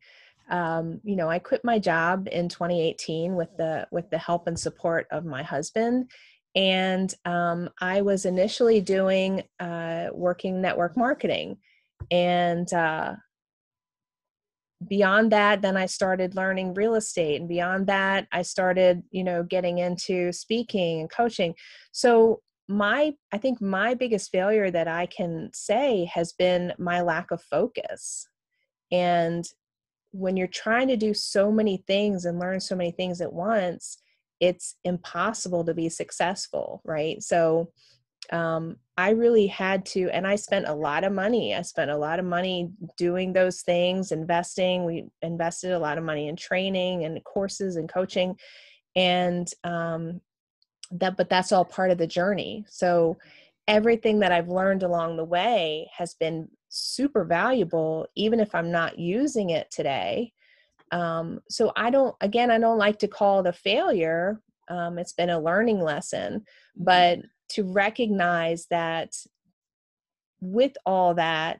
[0.49, 4.57] um, you know i quit my job in 2018 with the with the help and
[4.57, 6.09] support of my husband
[6.57, 11.57] and um, I was initially doing uh, working network marketing,
[12.09, 13.13] and uh,
[14.87, 19.41] beyond that then i started learning real estate and beyond that i started you know
[19.41, 21.55] getting into speaking and coaching.
[21.91, 27.31] So my i think my biggest failure that i can say has been my lack
[27.31, 28.27] of focus.
[28.91, 29.45] And
[30.11, 33.97] when you're trying to do so many things and learn so many things at once
[34.39, 37.23] it's impossible to be successful right?
[37.23, 37.71] So
[38.31, 41.55] um, I really had to, and I spent a lot of money.
[41.55, 44.85] I spent a lot of money doing those things, investing.
[44.85, 48.35] We invested a lot of money in training and courses and coaching,
[48.95, 50.21] and um,
[50.91, 51.15] that.
[51.15, 52.65] But that's all part of the journey.
[52.67, 53.17] So
[53.67, 58.97] everything that I've learned along the way has been super valuable, even if I'm not
[58.97, 60.33] using it today.
[60.91, 62.15] Um, so I don't.
[62.21, 64.41] Again, I don't like to call it a failure.
[64.69, 66.43] Um, it's been a learning lesson,
[66.75, 69.15] but to recognize that
[70.41, 71.59] with all that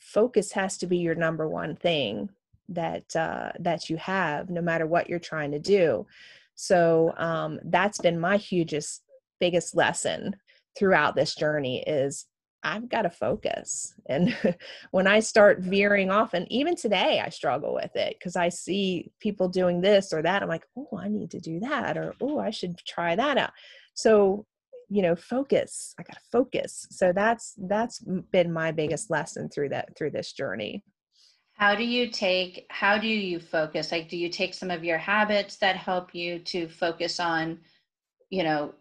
[0.00, 2.28] focus has to be your number one thing
[2.68, 6.06] that uh, that you have no matter what you're trying to do
[6.54, 9.02] so um, that's been my hugest
[9.40, 10.36] biggest lesson
[10.76, 12.26] throughout this journey is
[12.64, 13.94] I've got to focus.
[14.06, 14.34] And
[14.90, 19.12] when I start veering off, and even today I struggle with it because I see
[19.20, 20.42] people doing this or that.
[20.42, 23.52] I'm like, oh, I need to do that, or oh, I should try that out.
[23.92, 24.46] So
[24.88, 26.86] you know focus i gotta focus.
[26.90, 28.00] So that's that's
[28.32, 30.82] been my biggest lesson through that through this journey.
[31.54, 33.92] How do you take how do you focus?
[33.92, 37.60] Like do you take some of your habits that help you to focus on
[38.30, 38.74] you know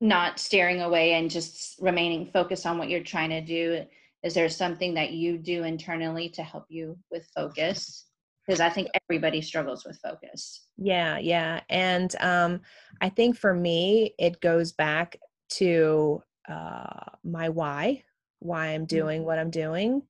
[0.00, 3.84] not staring away and just remaining focused on what you're trying to do?
[4.22, 8.06] Is there something that you do internally to help you with focus
[8.46, 10.66] because I think everybody struggles with focus.
[10.76, 11.60] Yeah, yeah.
[11.68, 12.60] And um,
[13.00, 15.16] I think for me, it goes back
[15.54, 18.04] to uh, my why,
[18.38, 19.26] why I'm doing mm-hmm.
[19.26, 20.02] what I'm doing.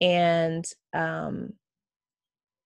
[0.00, 1.52] And um,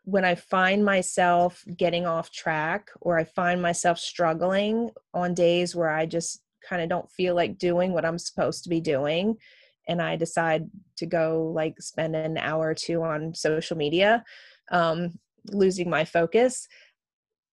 [0.04, 5.90] when I find myself getting off track or I find myself struggling on days where
[5.90, 9.36] I just kind of don't feel like doing what I'm supposed to be doing,
[9.88, 10.68] and I decide
[10.98, 14.24] to go like spend an hour or two on social media,
[14.70, 15.18] um,
[15.50, 16.68] losing my focus,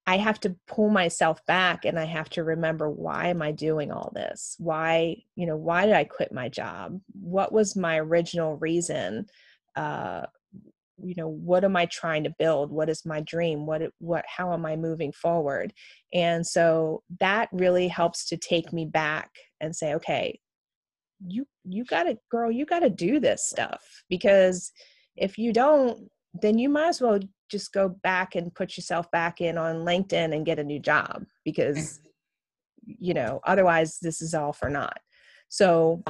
[0.08, 3.92] I have to pull myself back and I have to remember why am I doing
[3.92, 4.56] all this?
[4.58, 7.02] Why, you know, why did I quit my job?
[7.12, 9.26] What was my original reason?
[9.76, 10.28] Uh,
[11.04, 12.72] you know, what am I trying to build?
[12.72, 13.66] What is my dream?
[13.66, 15.74] What, what, how am I moving forward?
[16.14, 20.40] And so that really helps to take me back and say, okay,
[21.28, 24.72] you, you gotta, girl, you gotta do this stuff because
[25.18, 26.10] if you don't,
[26.42, 27.20] then you might as well
[27.50, 31.22] just go back and put yourself back in on LinkedIn and get a new job
[31.22, 31.28] mm.
[31.46, 32.00] because
[32.86, 35.00] you know otherwise this is all for naught.
[35.50, 36.04] So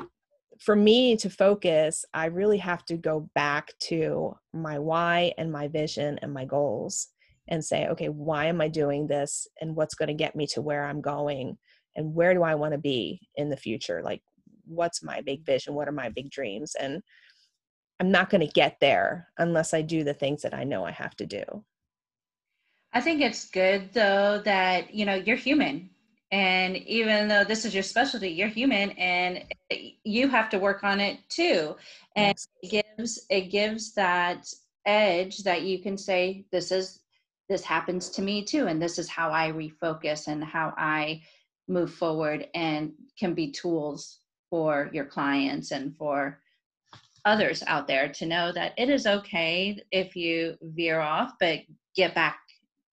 [0.60, 5.68] for me to focus, I really have to go back to my why and my
[5.68, 7.08] vision and my goals
[7.48, 10.62] and say, okay, why am I doing this and what's going to get me to
[10.62, 11.58] where I'm going
[11.96, 14.02] and where do I want to be in the future?
[14.04, 14.22] Like
[14.66, 15.74] what's my big vision?
[15.74, 16.76] What are my big dreams?
[16.80, 17.02] And
[18.00, 20.92] I'm not going to get there unless I do the things that I know I
[20.92, 21.44] have to do.
[22.94, 25.90] I think it's good though that you know you're human
[26.32, 29.44] and even though this is your specialty you're human and
[30.04, 31.76] you have to work on it too
[32.16, 32.48] and yes.
[32.64, 34.48] it gives it gives that
[34.86, 37.02] edge that you can say this is
[37.50, 41.22] this happens to me too and this is how I refocus and how I
[41.68, 46.40] move forward and can be tools for your clients and for
[47.28, 51.60] others out there to know that it is okay if you veer off, but
[51.96, 52.40] get back,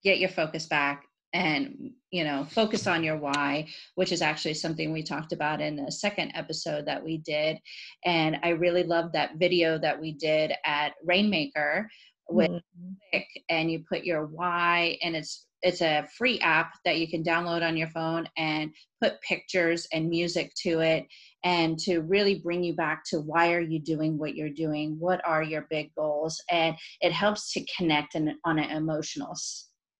[0.03, 4.93] get your focus back and you know focus on your why which is actually something
[4.93, 7.57] we talked about in the second episode that we did.
[8.05, 11.89] And i really love that video that we did at rainmaker
[12.29, 13.19] with mm-hmm.
[13.49, 17.67] and you put your why and it's it's a free app that you can download
[17.67, 21.05] on your phone and put pictures and music to it
[21.43, 25.21] and to really bring you back to why are you doing what you're doing what
[25.25, 29.33] are your big goals and it helps to connect in, on an emotional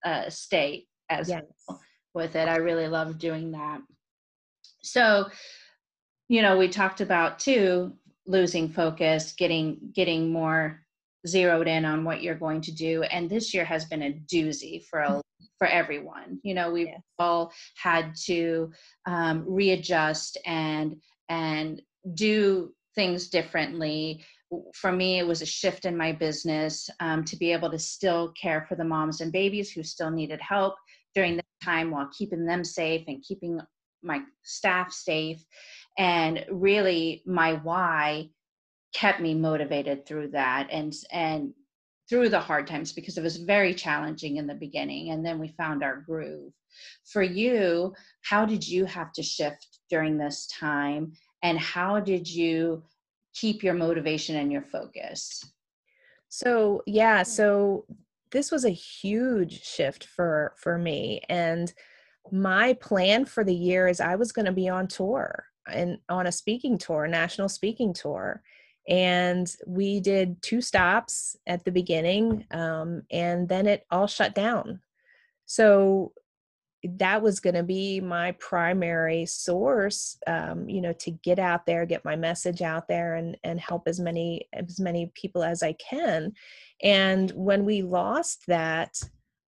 [0.06, 1.44] uh, state as yes.
[1.68, 1.80] well
[2.14, 3.80] with it i really love doing that
[4.82, 5.28] so
[6.28, 7.92] you know we talked about too
[8.28, 10.85] losing focus getting getting more
[11.28, 14.84] zeroed in on what you're going to do and this year has been a doozy
[14.86, 15.22] for a
[15.58, 16.40] for everyone.
[16.44, 17.02] You know we've yes.
[17.20, 18.72] all had to
[19.06, 20.96] um, readjust and
[21.30, 21.82] and
[22.14, 24.24] do things differently.
[24.76, 28.32] For me it was a shift in my business um, to be able to still
[28.40, 30.76] care for the moms and babies who still needed help
[31.14, 33.60] during this time while keeping them safe and keeping
[34.04, 35.44] my staff safe.
[35.98, 38.30] And really my why
[38.96, 41.54] kept me motivated through that and and
[42.10, 45.50] through the hard times because it was very challenging in the beginning and then we
[45.58, 46.54] found our groove.
[47.12, 51.12] For you how did you have to shift during this time
[51.44, 52.84] and how did you
[53.34, 55.44] keep your motivation and your focus?
[56.30, 57.30] So yeah hmm.
[57.30, 57.86] so
[58.32, 61.74] this was a huge shift for for me and
[62.32, 66.26] my plan for the year is i was going to be on tour and on
[66.26, 68.42] a speaking tour national speaking tour
[68.88, 74.80] and we did two stops at the beginning um, and then it all shut down.
[75.46, 76.14] So
[76.88, 81.86] that was going to be my primary source um, you know to get out there
[81.86, 85.74] get my message out there and and help as many as many people as i
[85.74, 86.32] can.
[86.84, 89.00] And when we lost that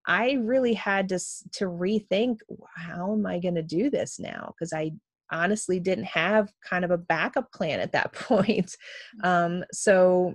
[0.07, 1.19] i really had to
[1.53, 2.39] to rethink
[2.75, 4.55] how am i going to do this now?
[4.55, 4.91] Because i
[5.31, 8.77] honestly didn't have kind of a backup plan at that point.
[9.23, 9.27] Mm.
[9.27, 10.35] Um, so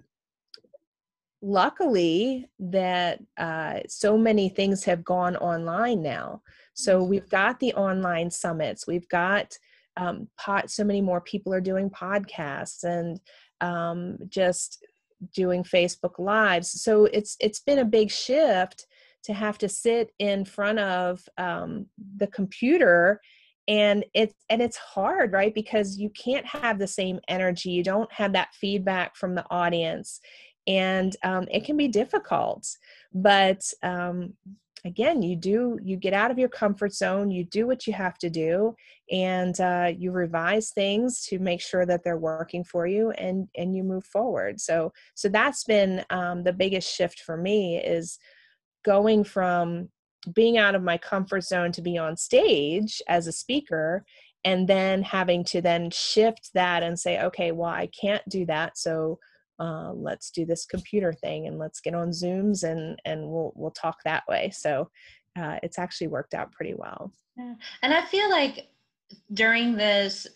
[1.42, 6.42] luckily that uh, so many things have gone online now.
[6.74, 9.58] So we've got the online summits, we've got
[9.98, 13.20] um, pot, so many more people are doing podcasts and
[13.60, 14.86] um, just
[15.34, 16.82] doing Facebook lives.
[16.82, 18.88] So it's it's been a big shift
[19.24, 23.22] to have to sit in front of um, the computer
[23.68, 25.54] and it's and it's hard right?
[25.54, 27.70] Because you can't have the same energy.
[27.70, 30.20] You don't have that feedback from the audience.
[30.68, 32.68] And um, it can be difficult.
[33.14, 34.34] But um,
[34.84, 37.30] again you do you get out of your comfort zone.
[37.30, 38.76] You do what you have to do.
[39.12, 43.76] And uh, you revise things to make sure that they're working for you and and
[43.76, 44.60] you move forward.
[44.60, 48.18] So so that's been um, the biggest shift for me is
[48.84, 49.90] going from
[50.34, 54.06] being out of my comfort zone to be on stage as a speaker
[54.44, 58.78] and then having to then shift that and say okay well i can't do that
[58.78, 59.18] so
[59.62, 63.70] uh, let's do this computer thing and let's get on zooms and and we'll we'll
[63.72, 64.50] talk that way.
[64.50, 64.90] So
[65.40, 67.14] uh, it's actually worked out pretty well.
[67.38, 67.56] Yeah.
[67.82, 68.68] and i feel like
[69.34, 70.28] during this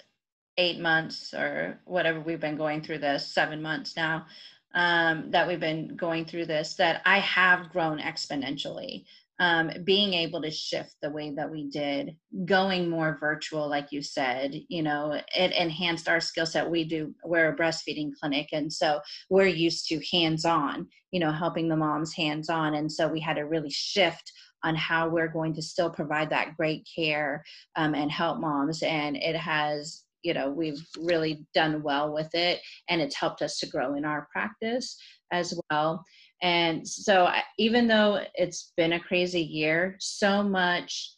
[0.58, 4.26] eight months or whatever we've been going through this seven months now
[4.74, 9.04] um, that we've been going through this that i have grown exponentially
[9.40, 14.02] um, being able to shift the way that we did, going more virtual, like you
[14.02, 16.70] said, you know, it enhanced our skill set.
[16.70, 18.50] We do, we're a breastfeeding clinic.
[18.54, 22.76] And so we're used to hands on, you know, helping the moms hands on.
[22.76, 24.32] And so we had to really shift
[24.64, 27.44] on how we're going to still provide that great care
[27.76, 28.82] um, and help moms.
[28.84, 32.62] And it has, you know, we've really done well with it.
[32.90, 34.98] And it's helped us to grow in our practice
[35.32, 36.04] as well.
[36.42, 41.16] And so, even though it's been a crazy year, so much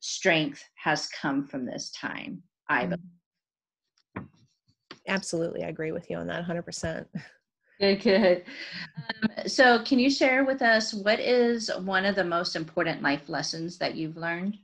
[0.00, 2.42] strength has come from this time.
[2.68, 2.98] I believe.
[2.98, 4.24] Mm-hmm.
[5.08, 5.64] Absolutely.
[5.64, 7.06] I agree with you on that 100%.
[7.80, 8.44] Good, good.
[8.96, 13.28] Um, so, can you share with us what is one of the most important life
[13.28, 14.58] lessons that you've learned?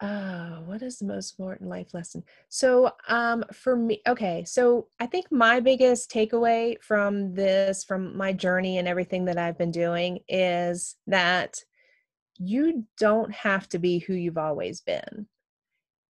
[0.00, 2.22] Oh, what is the most important life lesson?
[2.48, 8.32] So, um, for me, okay, so I think my biggest takeaway from this, from my
[8.32, 11.64] journey and everything that I've been doing, is that
[12.38, 15.26] you don't have to be who you've always been.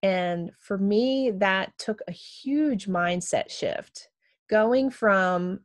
[0.02, 4.08] And for me, that took a huge mindset shift
[4.50, 5.60] going from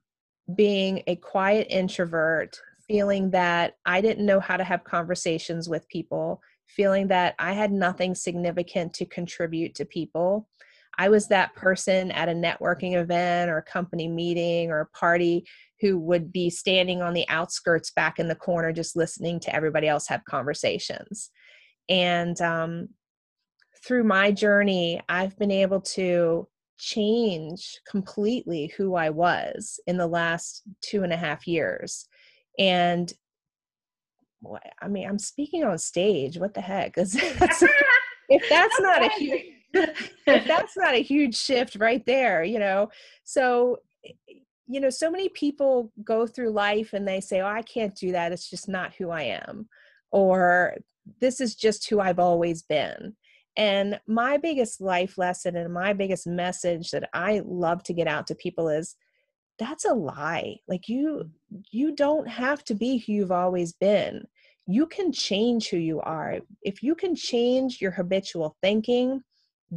[0.55, 2.57] being a quiet introvert,
[2.87, 7.71] feeling that I didn't know how to have conversations with people feeling that I had
[7.71, 10.47] nothing significant to contribute to people.
[10.97, 15.47] I was that person at a networking event or a company meeting or a party
[15.81, 19.87] who would be standing on the outskirts back in the corner just listening to everybody
[19.87, 21.31] else have conversations.
[21.89, 22.89] And um,
[23.85, 26.47] through my journey, I've been able to
[26.77, 32.07] change completely who I was in the last two and a half years.
[32.59, 33.11] And
[34.81, 36.37] I mean, I'm speaking on stage.
[36.37, 36.95] What the heck?
[36.97, 42.89] if that's not a huge, if that's not a huge shift right there, you know.
[43.23, 43.77] So,
[44.67, 48.11] you know, so many people go through life and they say, "Oh, I can't do
[48.11, 48.31] that.
[48.31, 49.67] It's just not who I am,"
[50.11, 50.75] or
[51.19, 53.15] "This is just who I've always been."
[53.55, 58.25] And my biggest life lesson and my biggest message that I love to get out
[58.27, 58.95] to people is
[59.59, 61.29] that's a lie like you
[61.71, 64.23] you don't have to be who you've always been
[64.65, 66.39] you can change who you are.
[66.61, 69.21] If you can change your habitual thinking,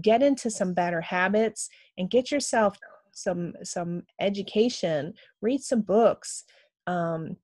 [0.00, 1.68] get into some better habits
[1.98, 2.78] and get yourself
[3.12, 6.44] some some education, read some books,
[6.86, 7.36] um,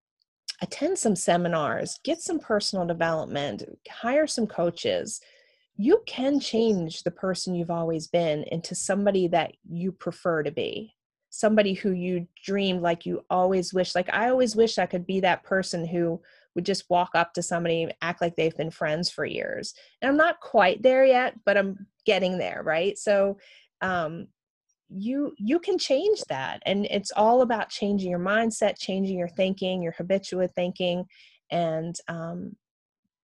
[0.60, 5.20] attend some seminars, get some personal development, hire some coaches,
[5.76, 10.94] you can change the person you've always been into somebody that you prefer to be
[11.30, 15.18] somebody who you dreamed like you always wish like i always wish i could be
[15.18, 16.20] that person who
[16.54, 19.74] would just walk up to somebody act like they've been friends for years.
[20.00, 22.98] And i'm not quite there yet but i'm getting there right?
[22.98, 23.38] So
[23.80, 24.26] um
[24.94, 26.62] you you can change that.
[26.66, 31.04] And it's all about changing your mindset changing your thinking your habitual thinking
[31.50, 32.56] and um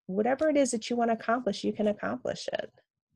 [0.07, 2.73] whatever it is that you want to accomplish you can accomplish it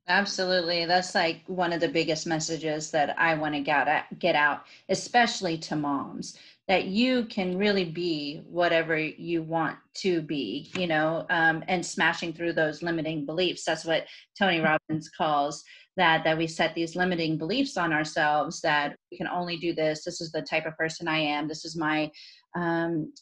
[0.08, 0.84] Absolutely.
[0.84, 5.56] That's like one of the biggest messages that I want to get get out, especially
[5.58, 6.36] to moms,
[6.66, 12.32] that you can really be whatever you want to be, you know, um, and smashing
[12.32, 13.64] through those limiting beliefs.
[13.64, 15.62] That's what Tony Robbins calls
[15.96, 20.04] that that we set these limiting beliefs on ourselves that we can only do this.
[20.04, 21.46] This is the type of person I am.
[21.46, 22.10] This is my
[22.56, 23.12] um,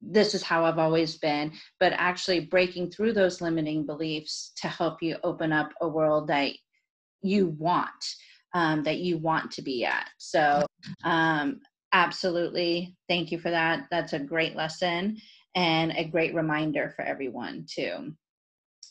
[0.00, 5.02] this is how I've always been, but actually breaking through those limiting beliefs to help
[5.02, 6.52] you open up a world that
[7.22, 8.14] you want,
[8.54, 10.08] um, that you want to be at.
[10.18, 10.66] So,
[11.04, 11.60] um,
[11.92, 13.86] absolutely, thank you for that.
[13.90, 15.18] That's a great lesson
[15.54, 18.14] and a great reminder for everyone, too.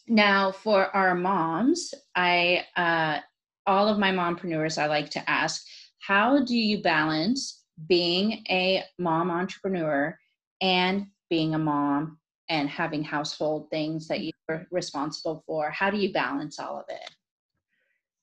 [0.08, 3.20] Now, for our moms, I uh,
[3.68, 5.64] all of my mompreneurs, I like to ask,
[6.00, 10.18] how do you balance being a mom entrepreneur
[10.62, 12.18] and being a mom
[12.50, 17.12] and having household things that you're responsible for how do you balance all of it?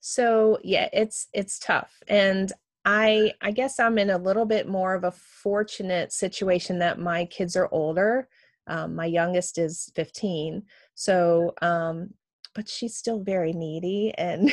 [0.00, 1.92] So yeah it's it's tough.
[2.08, 2.52] And
[2.88, 7.24] i i guess i'm in a little bit more of a fortunate situation that my
[7.26, 8.28] kids are older.
[8.68, 10.62] Um, my youngest is 15
[10.94, 12.10] so um,
[12.56, 14.50] but she's still very needy and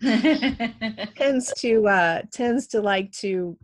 [1.16, 3.58] tends to uh, tends to like to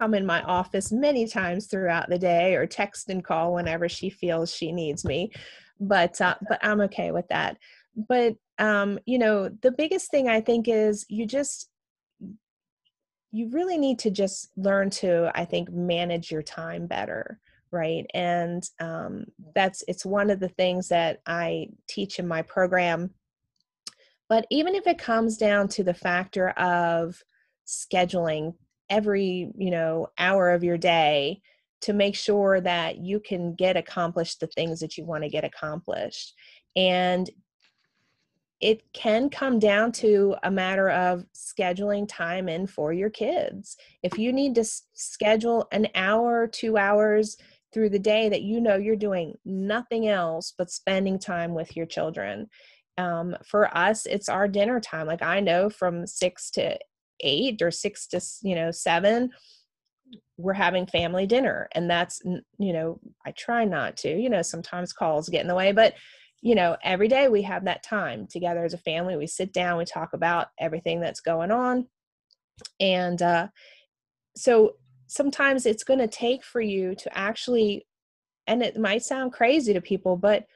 [0.00, 4.10] come in my office many times throughout the day or text and call whenever she
[4.10, 5.30] feels she needs me
[5.80, 7.56] but uh, but i'm okay with that.
[8.08, 11.70] But um you know the biggest thing i think is you just
[13.32, 17.38] you really need to just learn to i think manage your time better
[17.70, 18.06] right?
[18.14, 23.10] And um, that's it's one of the things that i teach in my program.
[24.28, 27.22] But even if it comes down to the factor of
[27.66, 28.54] scheduling
[28.90, 31.40] every you know hour of your day
[31.82, 35.44] to make sure that you can get accomplished the things that you want to get
[35.44, 36.34] accomplished.
[36.74, 37.28] And
[38.60, 43.76] it can come down to a matter of scheduling time in for your kids.
[44.02, 44.64] If you need to
[44.94, 47.36] schedule an hour two hours
[47.74, 51.84] through the day that you know you're doing nothing else but spending time with your
[51.84, 52.48] children
[52.96, 55.06] um, for us it's our dinner time.
[55.06, 56.78] Like i know from six to
[57.20, 59.30] eight or six to you know seven
[60.38, 61.68] we're having family dinner.
[61.74, 62.22] And that's
[62.58, 65.94] you know i try not to you know sometimes calls get in the way but
[66.42, 69.16] you know every day we have that time together as a family.
[69.16, 71.86] We sit down we talk about everything that's going on.
[72.80, 73.48] And uh
[74.36, 74.74] so
[75.06, 77.86] sometimes it's going to take for you to actually
[78.46, 80.46] and it might sound crazy to people but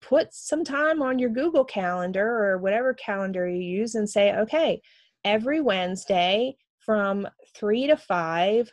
[0.00, 4.80] put some time on your google calendar or whatever calendar you use and say okay
[5.24, 8.70] every Wednesday from three to five,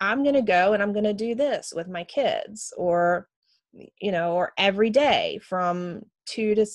[0.00, 3.28] I'm going to go and I'm going to do this with my kids, or,
[4.00, 6.66] you know, or every day from two to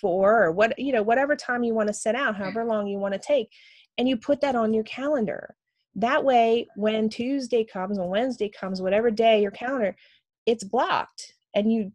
[0.00, 2.70] four, or what, you know, whatever time you want to set out, however mm-hmm.
[2.70, 3.48] long you want to take,
[3.98, 5.54] and you put that on your calendar.
[5.94, 9.96] That way, when Tuesday comes, when Wednesday comes, whatever day your calendar,
[10.44, 11.92] it's blocked and you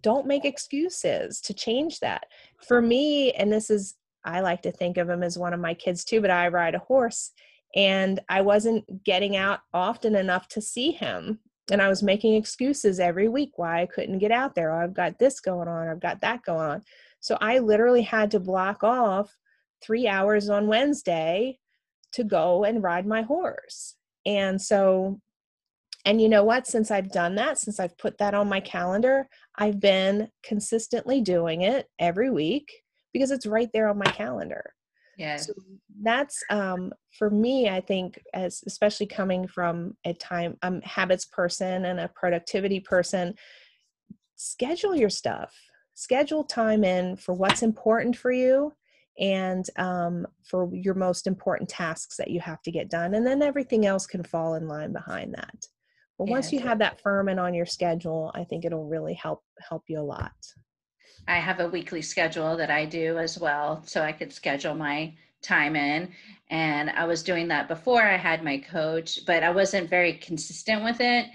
[0.00, 2.24] don't make excuses to change that.
[2.66, 5.74] For me, and this is I like to think of him as one of my
[5.74, 7.32] kids too, but I ride a horse
[7.74, 11.40] and I wasn't getting out often enough to see him.
[11.70, 14.72] And I was making excuses every week why I couldn't get out there.
[14.72, 16.82] Oh, I've got this going on, I've got that going on.
[17.20, 19.34] So I literally had to block off
[19.82, 21.58] three hours on Wednesday
[22.12, 23.96] to go and ride my horse.
[24.26, 25.20] And so,
[26.04, 26.66] and you know what?
[26.66, 31.62] Since I've done that, since I've put that on my calendar, I've been consistently doing
[31.62, 32.81] it every week
[33.12, 34.74] because it's right there on my calendar.
[35.16, 35.36] Yeah.
[35.36, 35.52] So
[36.02, 41.84] that's um, for me, I think, as especially coming from a time I'm habits person
[41.84, 43.34] and a productivity person,
[44.36, 45.54] schedule your stuff.
[45.94, 48.72] Schedule time in for what's important for you
[49.18, 53.14] and um, for your most important tasks that you have to get done.
[53.14, 55.66] And then everything else can fall in line behind that.
[56.18, 59.14] But yeah, once you have that firm and on your schedule, I think it'll really
[59.14, 60.32] help help you a lot.
[61.28, 65.14] I have a weekly schedule that I do as well, so I could schedule my
[65.42, 66.12] time in.
[66.50, 70.84] And I was doing that before I had my coach, but I wasn't very consistent
[70.84, 71.26] with it.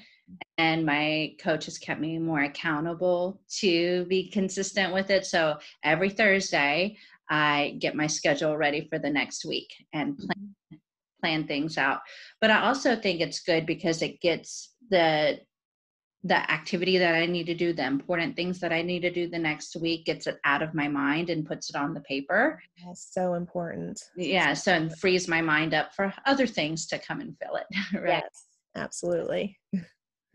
[0.57, 5.25] and my coach has kept me more accountable to be consistent with it.
[5.25, 6.97] So every Thursday,
[7.29, 10.77] I get my schedule ready for the next week and plan, mm-hmm.
[11.21, 12.01] plan things out.
[12.41, 15.39] But I also think it's good because it gets the
[16.27, 19.29] the activity that I need to do, the important things that I need to do
[19.29, 22.61] the next week, gets it out of my mind and puts it on the paper.
[22.85, 24.01] That's so important.
[24.15, 27.65] Yeah, so and frees my mind up for other things to come and fill it.
[27.93, 28.23] Right.
[28.23, 29.57] Yes, absolutely.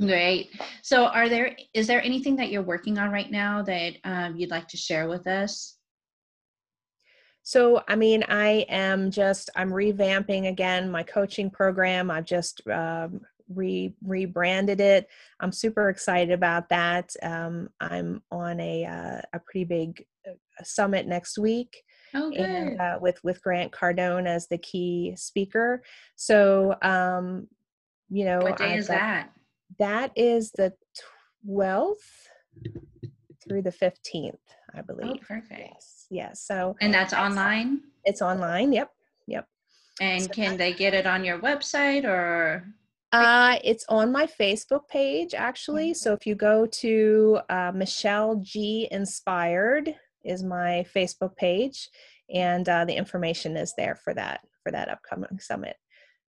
[0.01, 0.51] Great.
[0.83, 4.51] So, are there is there anything that you're working on right now that um, you'd
[4.51, 5.77] like to share with us?
[7.45, 12.11] So, I mean, I am just I'm revamping again my coaching program.
[12.11, 13.21] I've just um,
[13.55, 15.09] re rebranded it.
[15.41, 17.15] I'm super excited about that.
[17.23, 21.83] Um, I'm on a uh, a pretty big uh, summit next week.
[22.15, 25.83] Oh, and uh, with with Grant Cardone as the key speaker.
[26.17, 27.49] So, um,
[28.11, 29.31] you know, what day I've is got, that?
[29.79, 30.75] That is the
[31.49, 31.97] 12th
[33.43, 34.37] through the 15th,
[34.75, 35.17] I oh, believe.
[35.23, 35.61] Oh, perfect.
[35.61, 36.07] Yes.
[36.11, 36.41] Yes.
[36.41, 37.81] So, and that's online?
[38.05, 38.73] It's online.
[38.73, 38.91] Yep.
[39.27, 39.49] Yep.
[40.01, 42.65] And so can they get it on your website or?
[43.13, 45.91] Uh, it's on my Facebook page actually.
[45.91, 45.97] Mm-hmm.
[45.97, 49.95] So if you go to uh, Michelle G Inspired
[50.25, 51.91] is my Facebook page,
[52.33, 55.77] and uh, the information is there for that for that upcoming summit.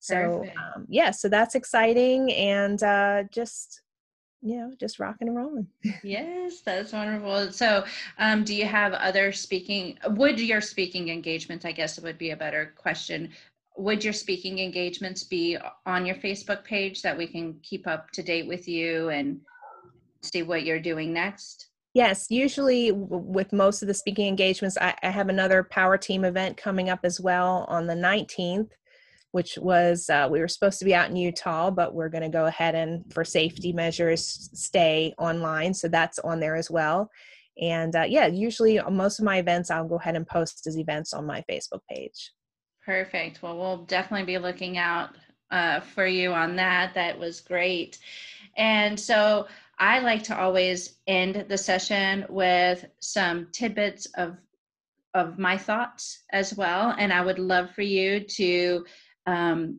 [0.01, 3.83] So um, yeah, so that's exciting, and uh, just
[4.43, 5.69] you know, just rocking and rolling.
[6.03, 7.53] yes, that's wonderful.
[7.53, 7.85] So,
[8.19, 9.97] um, do you have other speaking?
[10.09, 11.65] Would your speaking engagements?
[11.65, 13.31] I guess it would be a better question
[13.77, 15.57] would your speaking engagements be
[15.87, 19.41] on your Facebook page that we can keep up to date with you and
[20.23, 21.69] see what you're doing next?
[21.95, 26.57] Yes, usually with most of the speaking engagements, I, I have another Power Team event
[26.57, 28.71] coming up as well on the 19th,
[29.33, 32.31] which was uh, we were supposed to be out in Utah, but we're going to
[32.31, 35.75] go ahead and, for safety measures, stay online.
[35.75, 37.11] So that's on there as well.
[37.61, 41.13] And uh, yeah, usually most of my events, I'll go ahead and post as events
[41.13, 42.33] on my Facebook page.
[42.85, 43.43] Perfect.
[43.43, 45.11] Well, we'll definitely be looking out
[45.51, 46.95] uh, for you on that.
[46.95, 47.99] That was great.
[48.57, 49.47] And so
[49.79, 54.37] I like to always end the session with some tidbits of
[55.15, 56.95] of my thoughts as well.
[56.99, 58.87] And I would love for you to
[59.27, 59.79] um,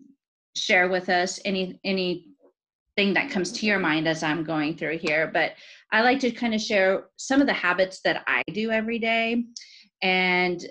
[0.56, 2.30] share with us any any
[2.95, 5.30] thing that comes to your mind as I'm going through here.
[5.34, 5.54] But
[5.91, 9.45] I like to kind of share some of the habits that I do every day.
[10.01, 10.64] And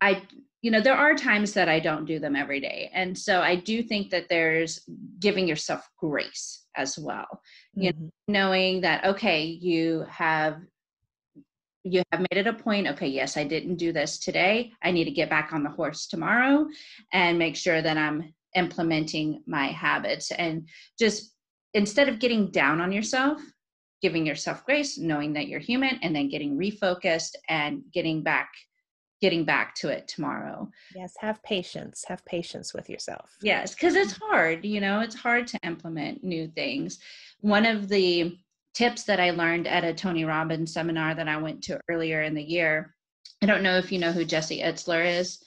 [0.00, 0.22] I
[0.64, 3.54] you know there are times that i don't do them every day and so i
[3.54, 4.80] do think that there's
[5.20, 7.82] giving yourself grace as well mm-hmm.
[7.82, 10.56] you know knowing that okay you have
[11.84, 15.04] you have made it a point okay yes i didn't do this today i need
[15.04, 16.66] to get back on the horse tomorrow
[17.12, 20.66] and make sure that i'm implementing my habits and
[20.98, 21.34] just
[21.74, 23.38] instead of getting down on yourself
[24.00, 28.48] giving yourself grace knowing that you're human and then getting refocused and getting back
[29.24, 30.70] getting back to it tomorrow.
[30.94, 32.04] Yes, have patience.
[32.08, 33.34] Have patience with yourself.
[33.40, 36.98] Yes, because it's hard, you know, it's hard to implement new things.
[37.40, 38.36] One of the
[38.74, 42.34] tips that I learned at a Tony Robbins seminar that I went to earlier in
[42.34, 42.94] the year,
[43.42, 45.42] I don't know if you know who Jesse Itzler is,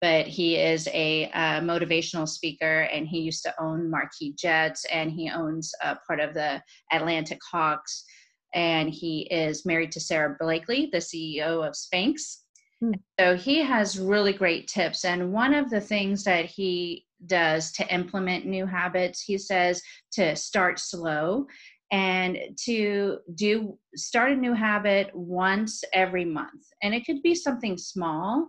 [0.00, 5.12] but he is a uh, motivational speaker and he used to own Marquis Jets and
[5.12, 6.60] he owns a part of the
[6.90, 8.04] Atlantic Hawks.
[8.52, 12.41] And he is married to Sara Blakely, the CEO of Spanx
[12.82, 12.92] Hmm.
[13.20, 15.04] So he has really great tips.
[15.04, 19.80] And one of the things that he does to implement new habits, he says
[20.12, 21.46] to start slow
[21.92, 26.64] and to do start a new habit once every month.
[26.82, 28.48] And it could be something small,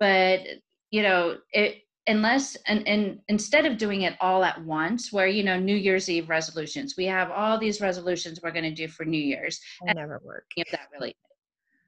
[0.00, 0.40] but
[0.90, 5.42] you know, it unless and, and instead of doing it all at once where you
[5.42, 9.06] know new year's eve resolutions we have all these resolutions we're going to do for
[9.06, 11.16] new year's and never work that really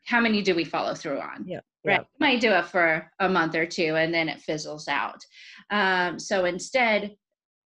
[0.07, 2.01] how many do we follow through on yeah right.
[2.01, 5.25] You might do it for a month or two and then it fizzles out.
[5.71, 7.17] Um, so instead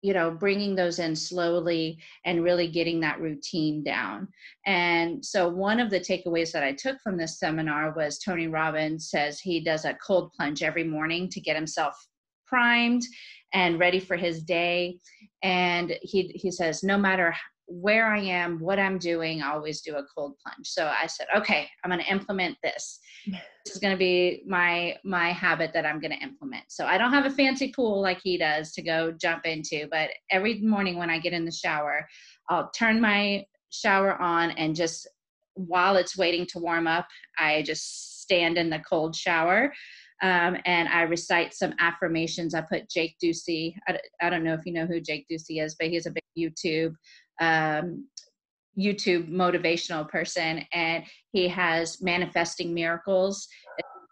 [0.02, 4.28] you know bringing those in slowly and really getting that routine down.
[4.64, 9.10] And so one of the takeaways that i took from this seminar was tony robbins
[9.10, 11.94] says he does a cold plunge every morning to get himself
[12.50, 13.02] primed
[13.54, 14.98] and ready for his day.
[15.42, 17.34] And he he says no matter
[17.70, 20.66] where I am, what I'm doing, I always do a cold plunge.
[20.66, 22.98] So I said, okay, I'm going to implement this.
[23.66, 26.64] This is going to be my my habit that I'm going to implement.
[26.68, 30.08] So I don't have a fancy pool like he does to go jump into, but
[30.30, 32.08] every morning when I get in the shower,
[32.48, 35.06] I'll turn my shower on and just
[35.54, 37.06] while it's waiting to warm up,
[37.38, 39.72] I just stand in the cold shower.
[40.22, 42.54] Um, and I recite some affirmations.
[42.54, 43.74] I put Jake Ducey.
[43.88, 46.22] I, I, don't know if you know who Jake Ducey is, but he's a big
[46.38, 46.94] YouTube
[47.40, 48.06] um,
[48.78, 53.48] YouTube motivational person, and he has manifesting miracles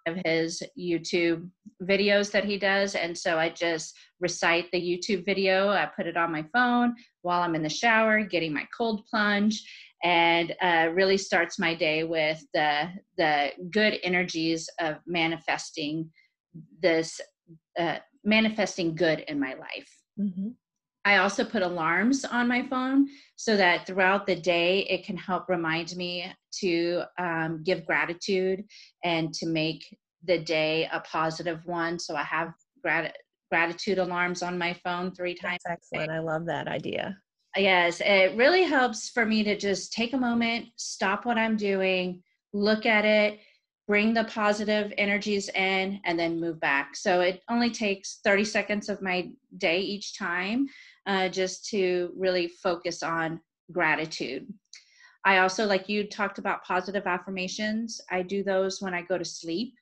[0.07, 1.49] of his YouTube
[1.83, 2.95] videos that he does.
[2.95, 5.69] And so I just recite the YouTube video.
[5.69, 9.63] I put it on my phone while I'm in the shower, getting my cold plunge,
[10.03, 16.11] and uh, really starts my day with the the good energies of manifesting
[16.81, 17.21] this
[17.79, 19.91] uh, manifesting good in my life.
[20.19, 20.49] Mm-hmm.
[21.09, 25.49] I also put alarms on my phone so that throughout the day it can help
[25.49, 26.31] remind me
[26.61, 28.63] to um, give gratitude
[29.03, 29.83] and to make
[30.25, 31.99] the day a positive one.
[31.99, 32.53] So I have
[32.83, 33.17] grat-
[33.51, 35.61] gratitude alarms on my phone three times.
[35.65, 36.11] That's excellent.
[36.11, 37.17] I love that idea.
[37.57, 42.23] Yes, it really helps for me to just take a moment, stop what I'm doing,
[42.53, 43.41] look at it,
[43.87, 46.95] bring the positive energies in, and then move back.
[46.95, 50.69] So it only takes 30 seconds of my day each time
[51.09, 53.41] uh, just to really focus on
[53.73, 54.47] gratitude.
[55.25, 59.25] I also, like you talked about positive affirmations, I do those when I go to
[59.25, 59.75] sleep.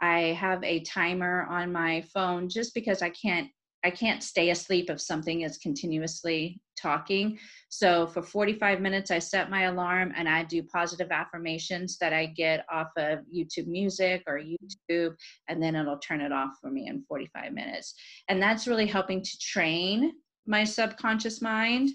[0.00, 3.48] I have a timer on my phone just because I can't
[3.84, 7.38] I can't stay asleep if something is continuously talking.
[7.68, 12.26] So for 45 minutes, I set my alarm and I do positive affirmations that I
[12.26, 15.14] get off of YouTube Music or YouTube,
[15.48, 17.92] and then it'll turn it off for me in 45 minutes.
[18.30, 20.14] And that's really helping to train
[20.46, 21.90] my subconscious mind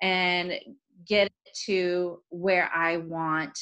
[0.00, 0.52] and
[1.06, 1.30] get
[1.66, 3.58] to where I want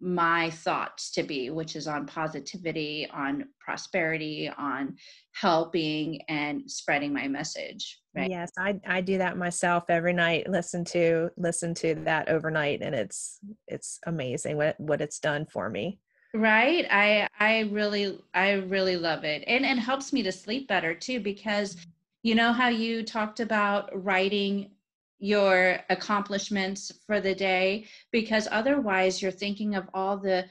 [0.00, 4.96] my thoughts to be, which is on positivity, on prosperity, on
[5.32, 8.00] helping and spreading my message.
[8.14, 8.30] Right?
[8.30, 10.48] Yes, I I do that myself every night.
[10.48, 15.70] Listen to listen to that overnight, and it's it's amazing what what it's done for
[15.70, 15.98] me.
[16.34, 16.86] Right.
[16.90, 21.20] I I really I really love it, and it helps me to sleep better too
[21.20, 21.76] because
[22.24, 24.70] you know how you talked about writing
[25.18, 27.86] your accomplishments for the day?
[28.12, 30.46] Because otherwise you're thinking of all the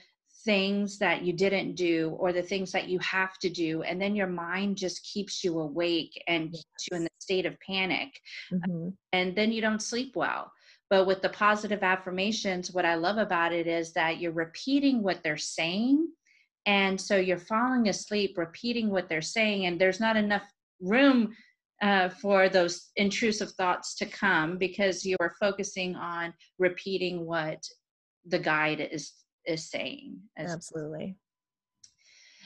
[0.46, 4.16] things that you didn't do or the things that you have to do and then
[4.16, 8.20] your mind just keeps you awake and keeps you in the state of panic.
[8.52, 8.90] Mm-hmm.
[9.12, 10.52] and then you don't sleep well.
[10.90, 15.24] But with the positive affirmations what i love about it is that you're repeating what
[15.24, 16.08] they're saying
[16.68, 20.44] and so you're falling asleep repeating what they're saying and there's not enough
[20.82, 21.34] room
[21.82, 27.62] uh, for those intrusive thoughts to come because you are focusing on repeating what
[28.26, 29.14] the guide is
[29.46, 30.18] is saying.
[30.38, 31.18] Absolutely.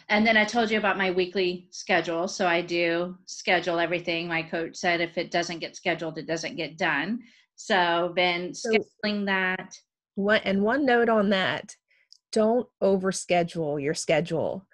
[0.10, 2.28] And then i told you about my weekly schedule.
[2.28, 4.28] So i do schedule everything.
[4.28, 7.20] My coach said if it doesn't get scheduled it doesn't get done.
[7.56, 9.76] So been scheduling that.
[10.16, 11.76] One and one note on that
[12.32, 14.68] don't overschedule your schedule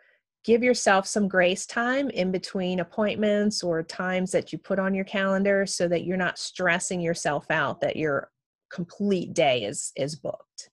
[0.43, 5.05] give yourself some grace time in between appointments or times that you put on your
[5.05, 8.29] calendar so that you're not stressing yourself out that your
[8.71, 10.69] complete day is is booked.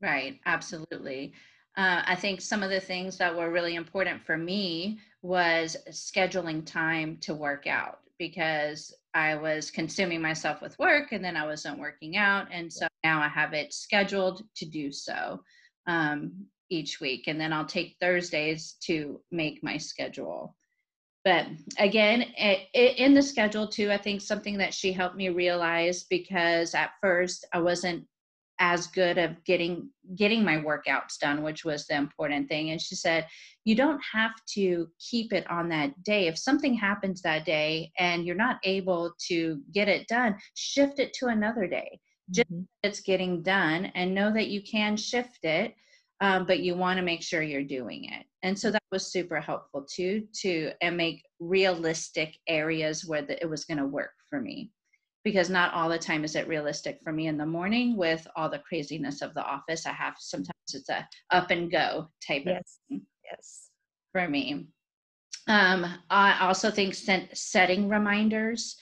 [0.00, 1.32] Right absolutely.
[1.76, 6.66] Uh, i think some of the things that were really important for me was scheduling
[6.66, 11.78] time to work out because i was consuming myself with work and then i wasn't
[11.78, 15.42] working out and so now i have it scheduled to do so.
[15.86, 20.56] Um, each week and then I'll take Thursdays to make my schedule.
[21.24, 21.46] But
[21.78, 22.22] again,
[22.74, 27.44] in the schedule too, I think something that she helped me realize because at first
[27.52, 28.06] I wasn't
[28.58, 32.94] as good of getting getting my workouts done which was the important thing and she
[32.94, 33.26] said
[33.64, 38.24] you don't have to keep it on that day if something happens that day and
[38.24, 41.98] you're not able to get it done shift it to another day
[42.30, 42.62] just mm-hmm.
[42.82, 45.74] it's getting done and know that you can shift it
[46.22, 48.24] um, but you want to make sure you're doing it.
[48.44, 53.50] And so that was super helpful too, to and make realistic areas where the, it
[53.50, 54.70] was going to work for me.
[55.24, 58.48] Because not all the time is it realistic for me in the morning with all
[58.48, 59.84] the craziness of the office.
[59.84, 62.58] I have sometimes it's a up and go type yes.
[62.58, 63.02] of thing.
[63.24, 63.70] Yes.
[64.12, 64.68] For me.
[65.48, 68.76] Um, I also think set, setting reminders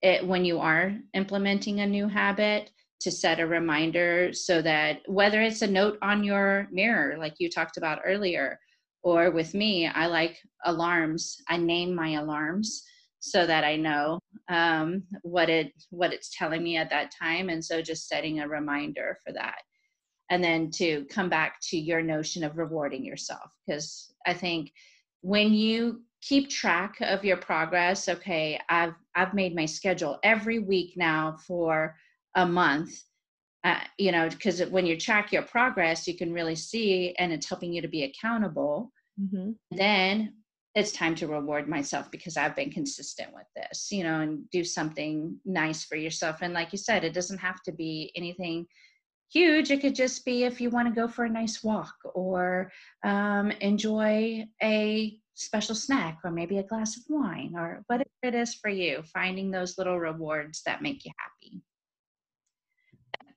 [0.00, 2.70] it, when you are implementing a new habit
[3.00, 7.50] to set a reminder so that whether it's a note on your mirror, like you
[7.50, 8.58] talked about earlier,
[9.02, 11.36] or with me, I like alarms.
[11.48, 12.82] I name my alarms
[13.20, 14.18] so that I know
[14.48, 18.48] um, what it what it's telling me at that time, and so just setting a
[18.48, 19.62] reminder for that,
[20.30, 24.72] and then to come back to your notion of rewarding yourself, because I think
[25.20, 30.94] when you keep track of your progress, okay, I've I've made my schedule every week
[30.96, 31.94] now for
[32.36, 32.90] a month
[33.64, 37.48] uh, you know because when you track your progress you can really see and it's
[37.48, 39.50] helping you to be accountable mm-hmm.
[39.72, 40.32] then
[40.76, 44.62] it's time to reward myself because I've been consistent with this, you know, and do
[44.62, 46.42] something nice for yourself.
[46.42, 48.66] And like you said, it doesn't have to be anything
[49.32, 49.70] huge.
[49.70, 52.70] It could just be if you want to go for a nice walk or
[53.04, 58.54] um, enjoy a special snack or maybe a glass of wine or whatever it is
[58.54, 61.62] for you, finding those little rewards that make you happy.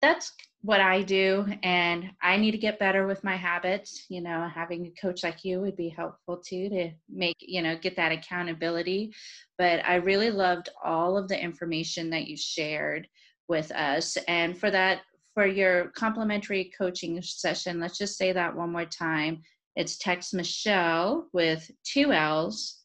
[0.02, 0.32] That's
[0.62, 4.06] what I do, and I need to get better with my habits.
[4.10, 7.78] You know, having a coach like you would be helpful too to make, you know,
[7.78, 9.14] get that accountability.
[9.58, 13.08] But I really loved all of the information that you shared
[13.48, 14.18] with us.
[14.28, 15.02] And for that,
[15.34, 19.42] for your complimentary coaching session, let's just say that one more time.
[19.76, 22.79] It's text Michelle with two L's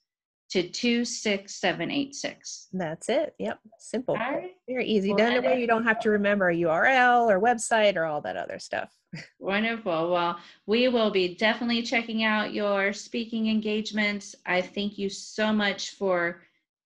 [0.54, 2.68] to 26786.
[2.72, 3.34] That's it.
[3.40, 3.58] Yep.
[3.80, 4.14] Simple.
[4.14, 4.52] Right.
[4.68, 5.08] Very easy.
[5.08, 8.36] Well, Done way you don't have to remember a URL or website or all that
[8.36, 8.96] other stuff.
[9.40, 10.12] Wonderful.
[10.12, 14.36] Well, we will be definitely checking out your speaking engagements.
[14.46, 16.42] I thank you so much for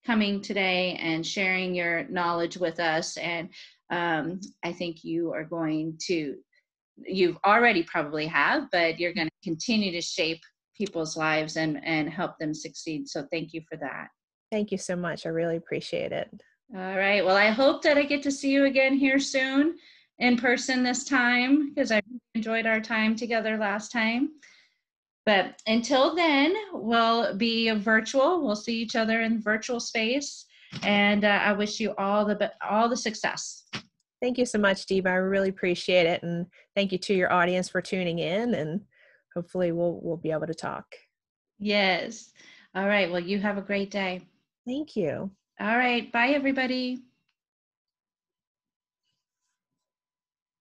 [0.07, 3.19] coming today and sharing your knowledge with us.
[3.19, 3.51] And
[3.91, 6.37] um, I think you are going to,
[6.97, 10.41] you've already probably have, but you're going to continue to shape
[10.79, 13.09] people's lives and and help them succeed.
[13.09, 14.09] So thank you for that.
[14.51, 15.27] Thank you so much.
[15.27, 16.31] I really appreciate it.
[16.75, 17.25] All right.
[17.25, 19.77] Well i hope that i get to see you again here soon
[20.19, 22.01] in person this time because i
[22.35, 24.31] enjoyed our time together last time.
[25.27, 28.43] But until then we'll be virtual.
[28.43, 30.47] We'll see each other in virtual space.
[30.83, 33.65] And uh, i wish you all the all the success.
[34.21, 35.07] Thank you so much Deba.
[35.07, 36.23] i really appreciate it.
[36.23, 38.55] And thank you to your audience for tuning in.
[38.55, 38.81] And
[39.39, 40.87] hopefully we'll we'll be able to talk.
[41.61, 42.33] Yes.
[42.75, 43.09] All right.
[43.11, 44.23] Well, you have a great day.
[44.67, 45.31] Thank you.
[45.61, 46.11] All right.
[46.11, 47.05] Bye everybody.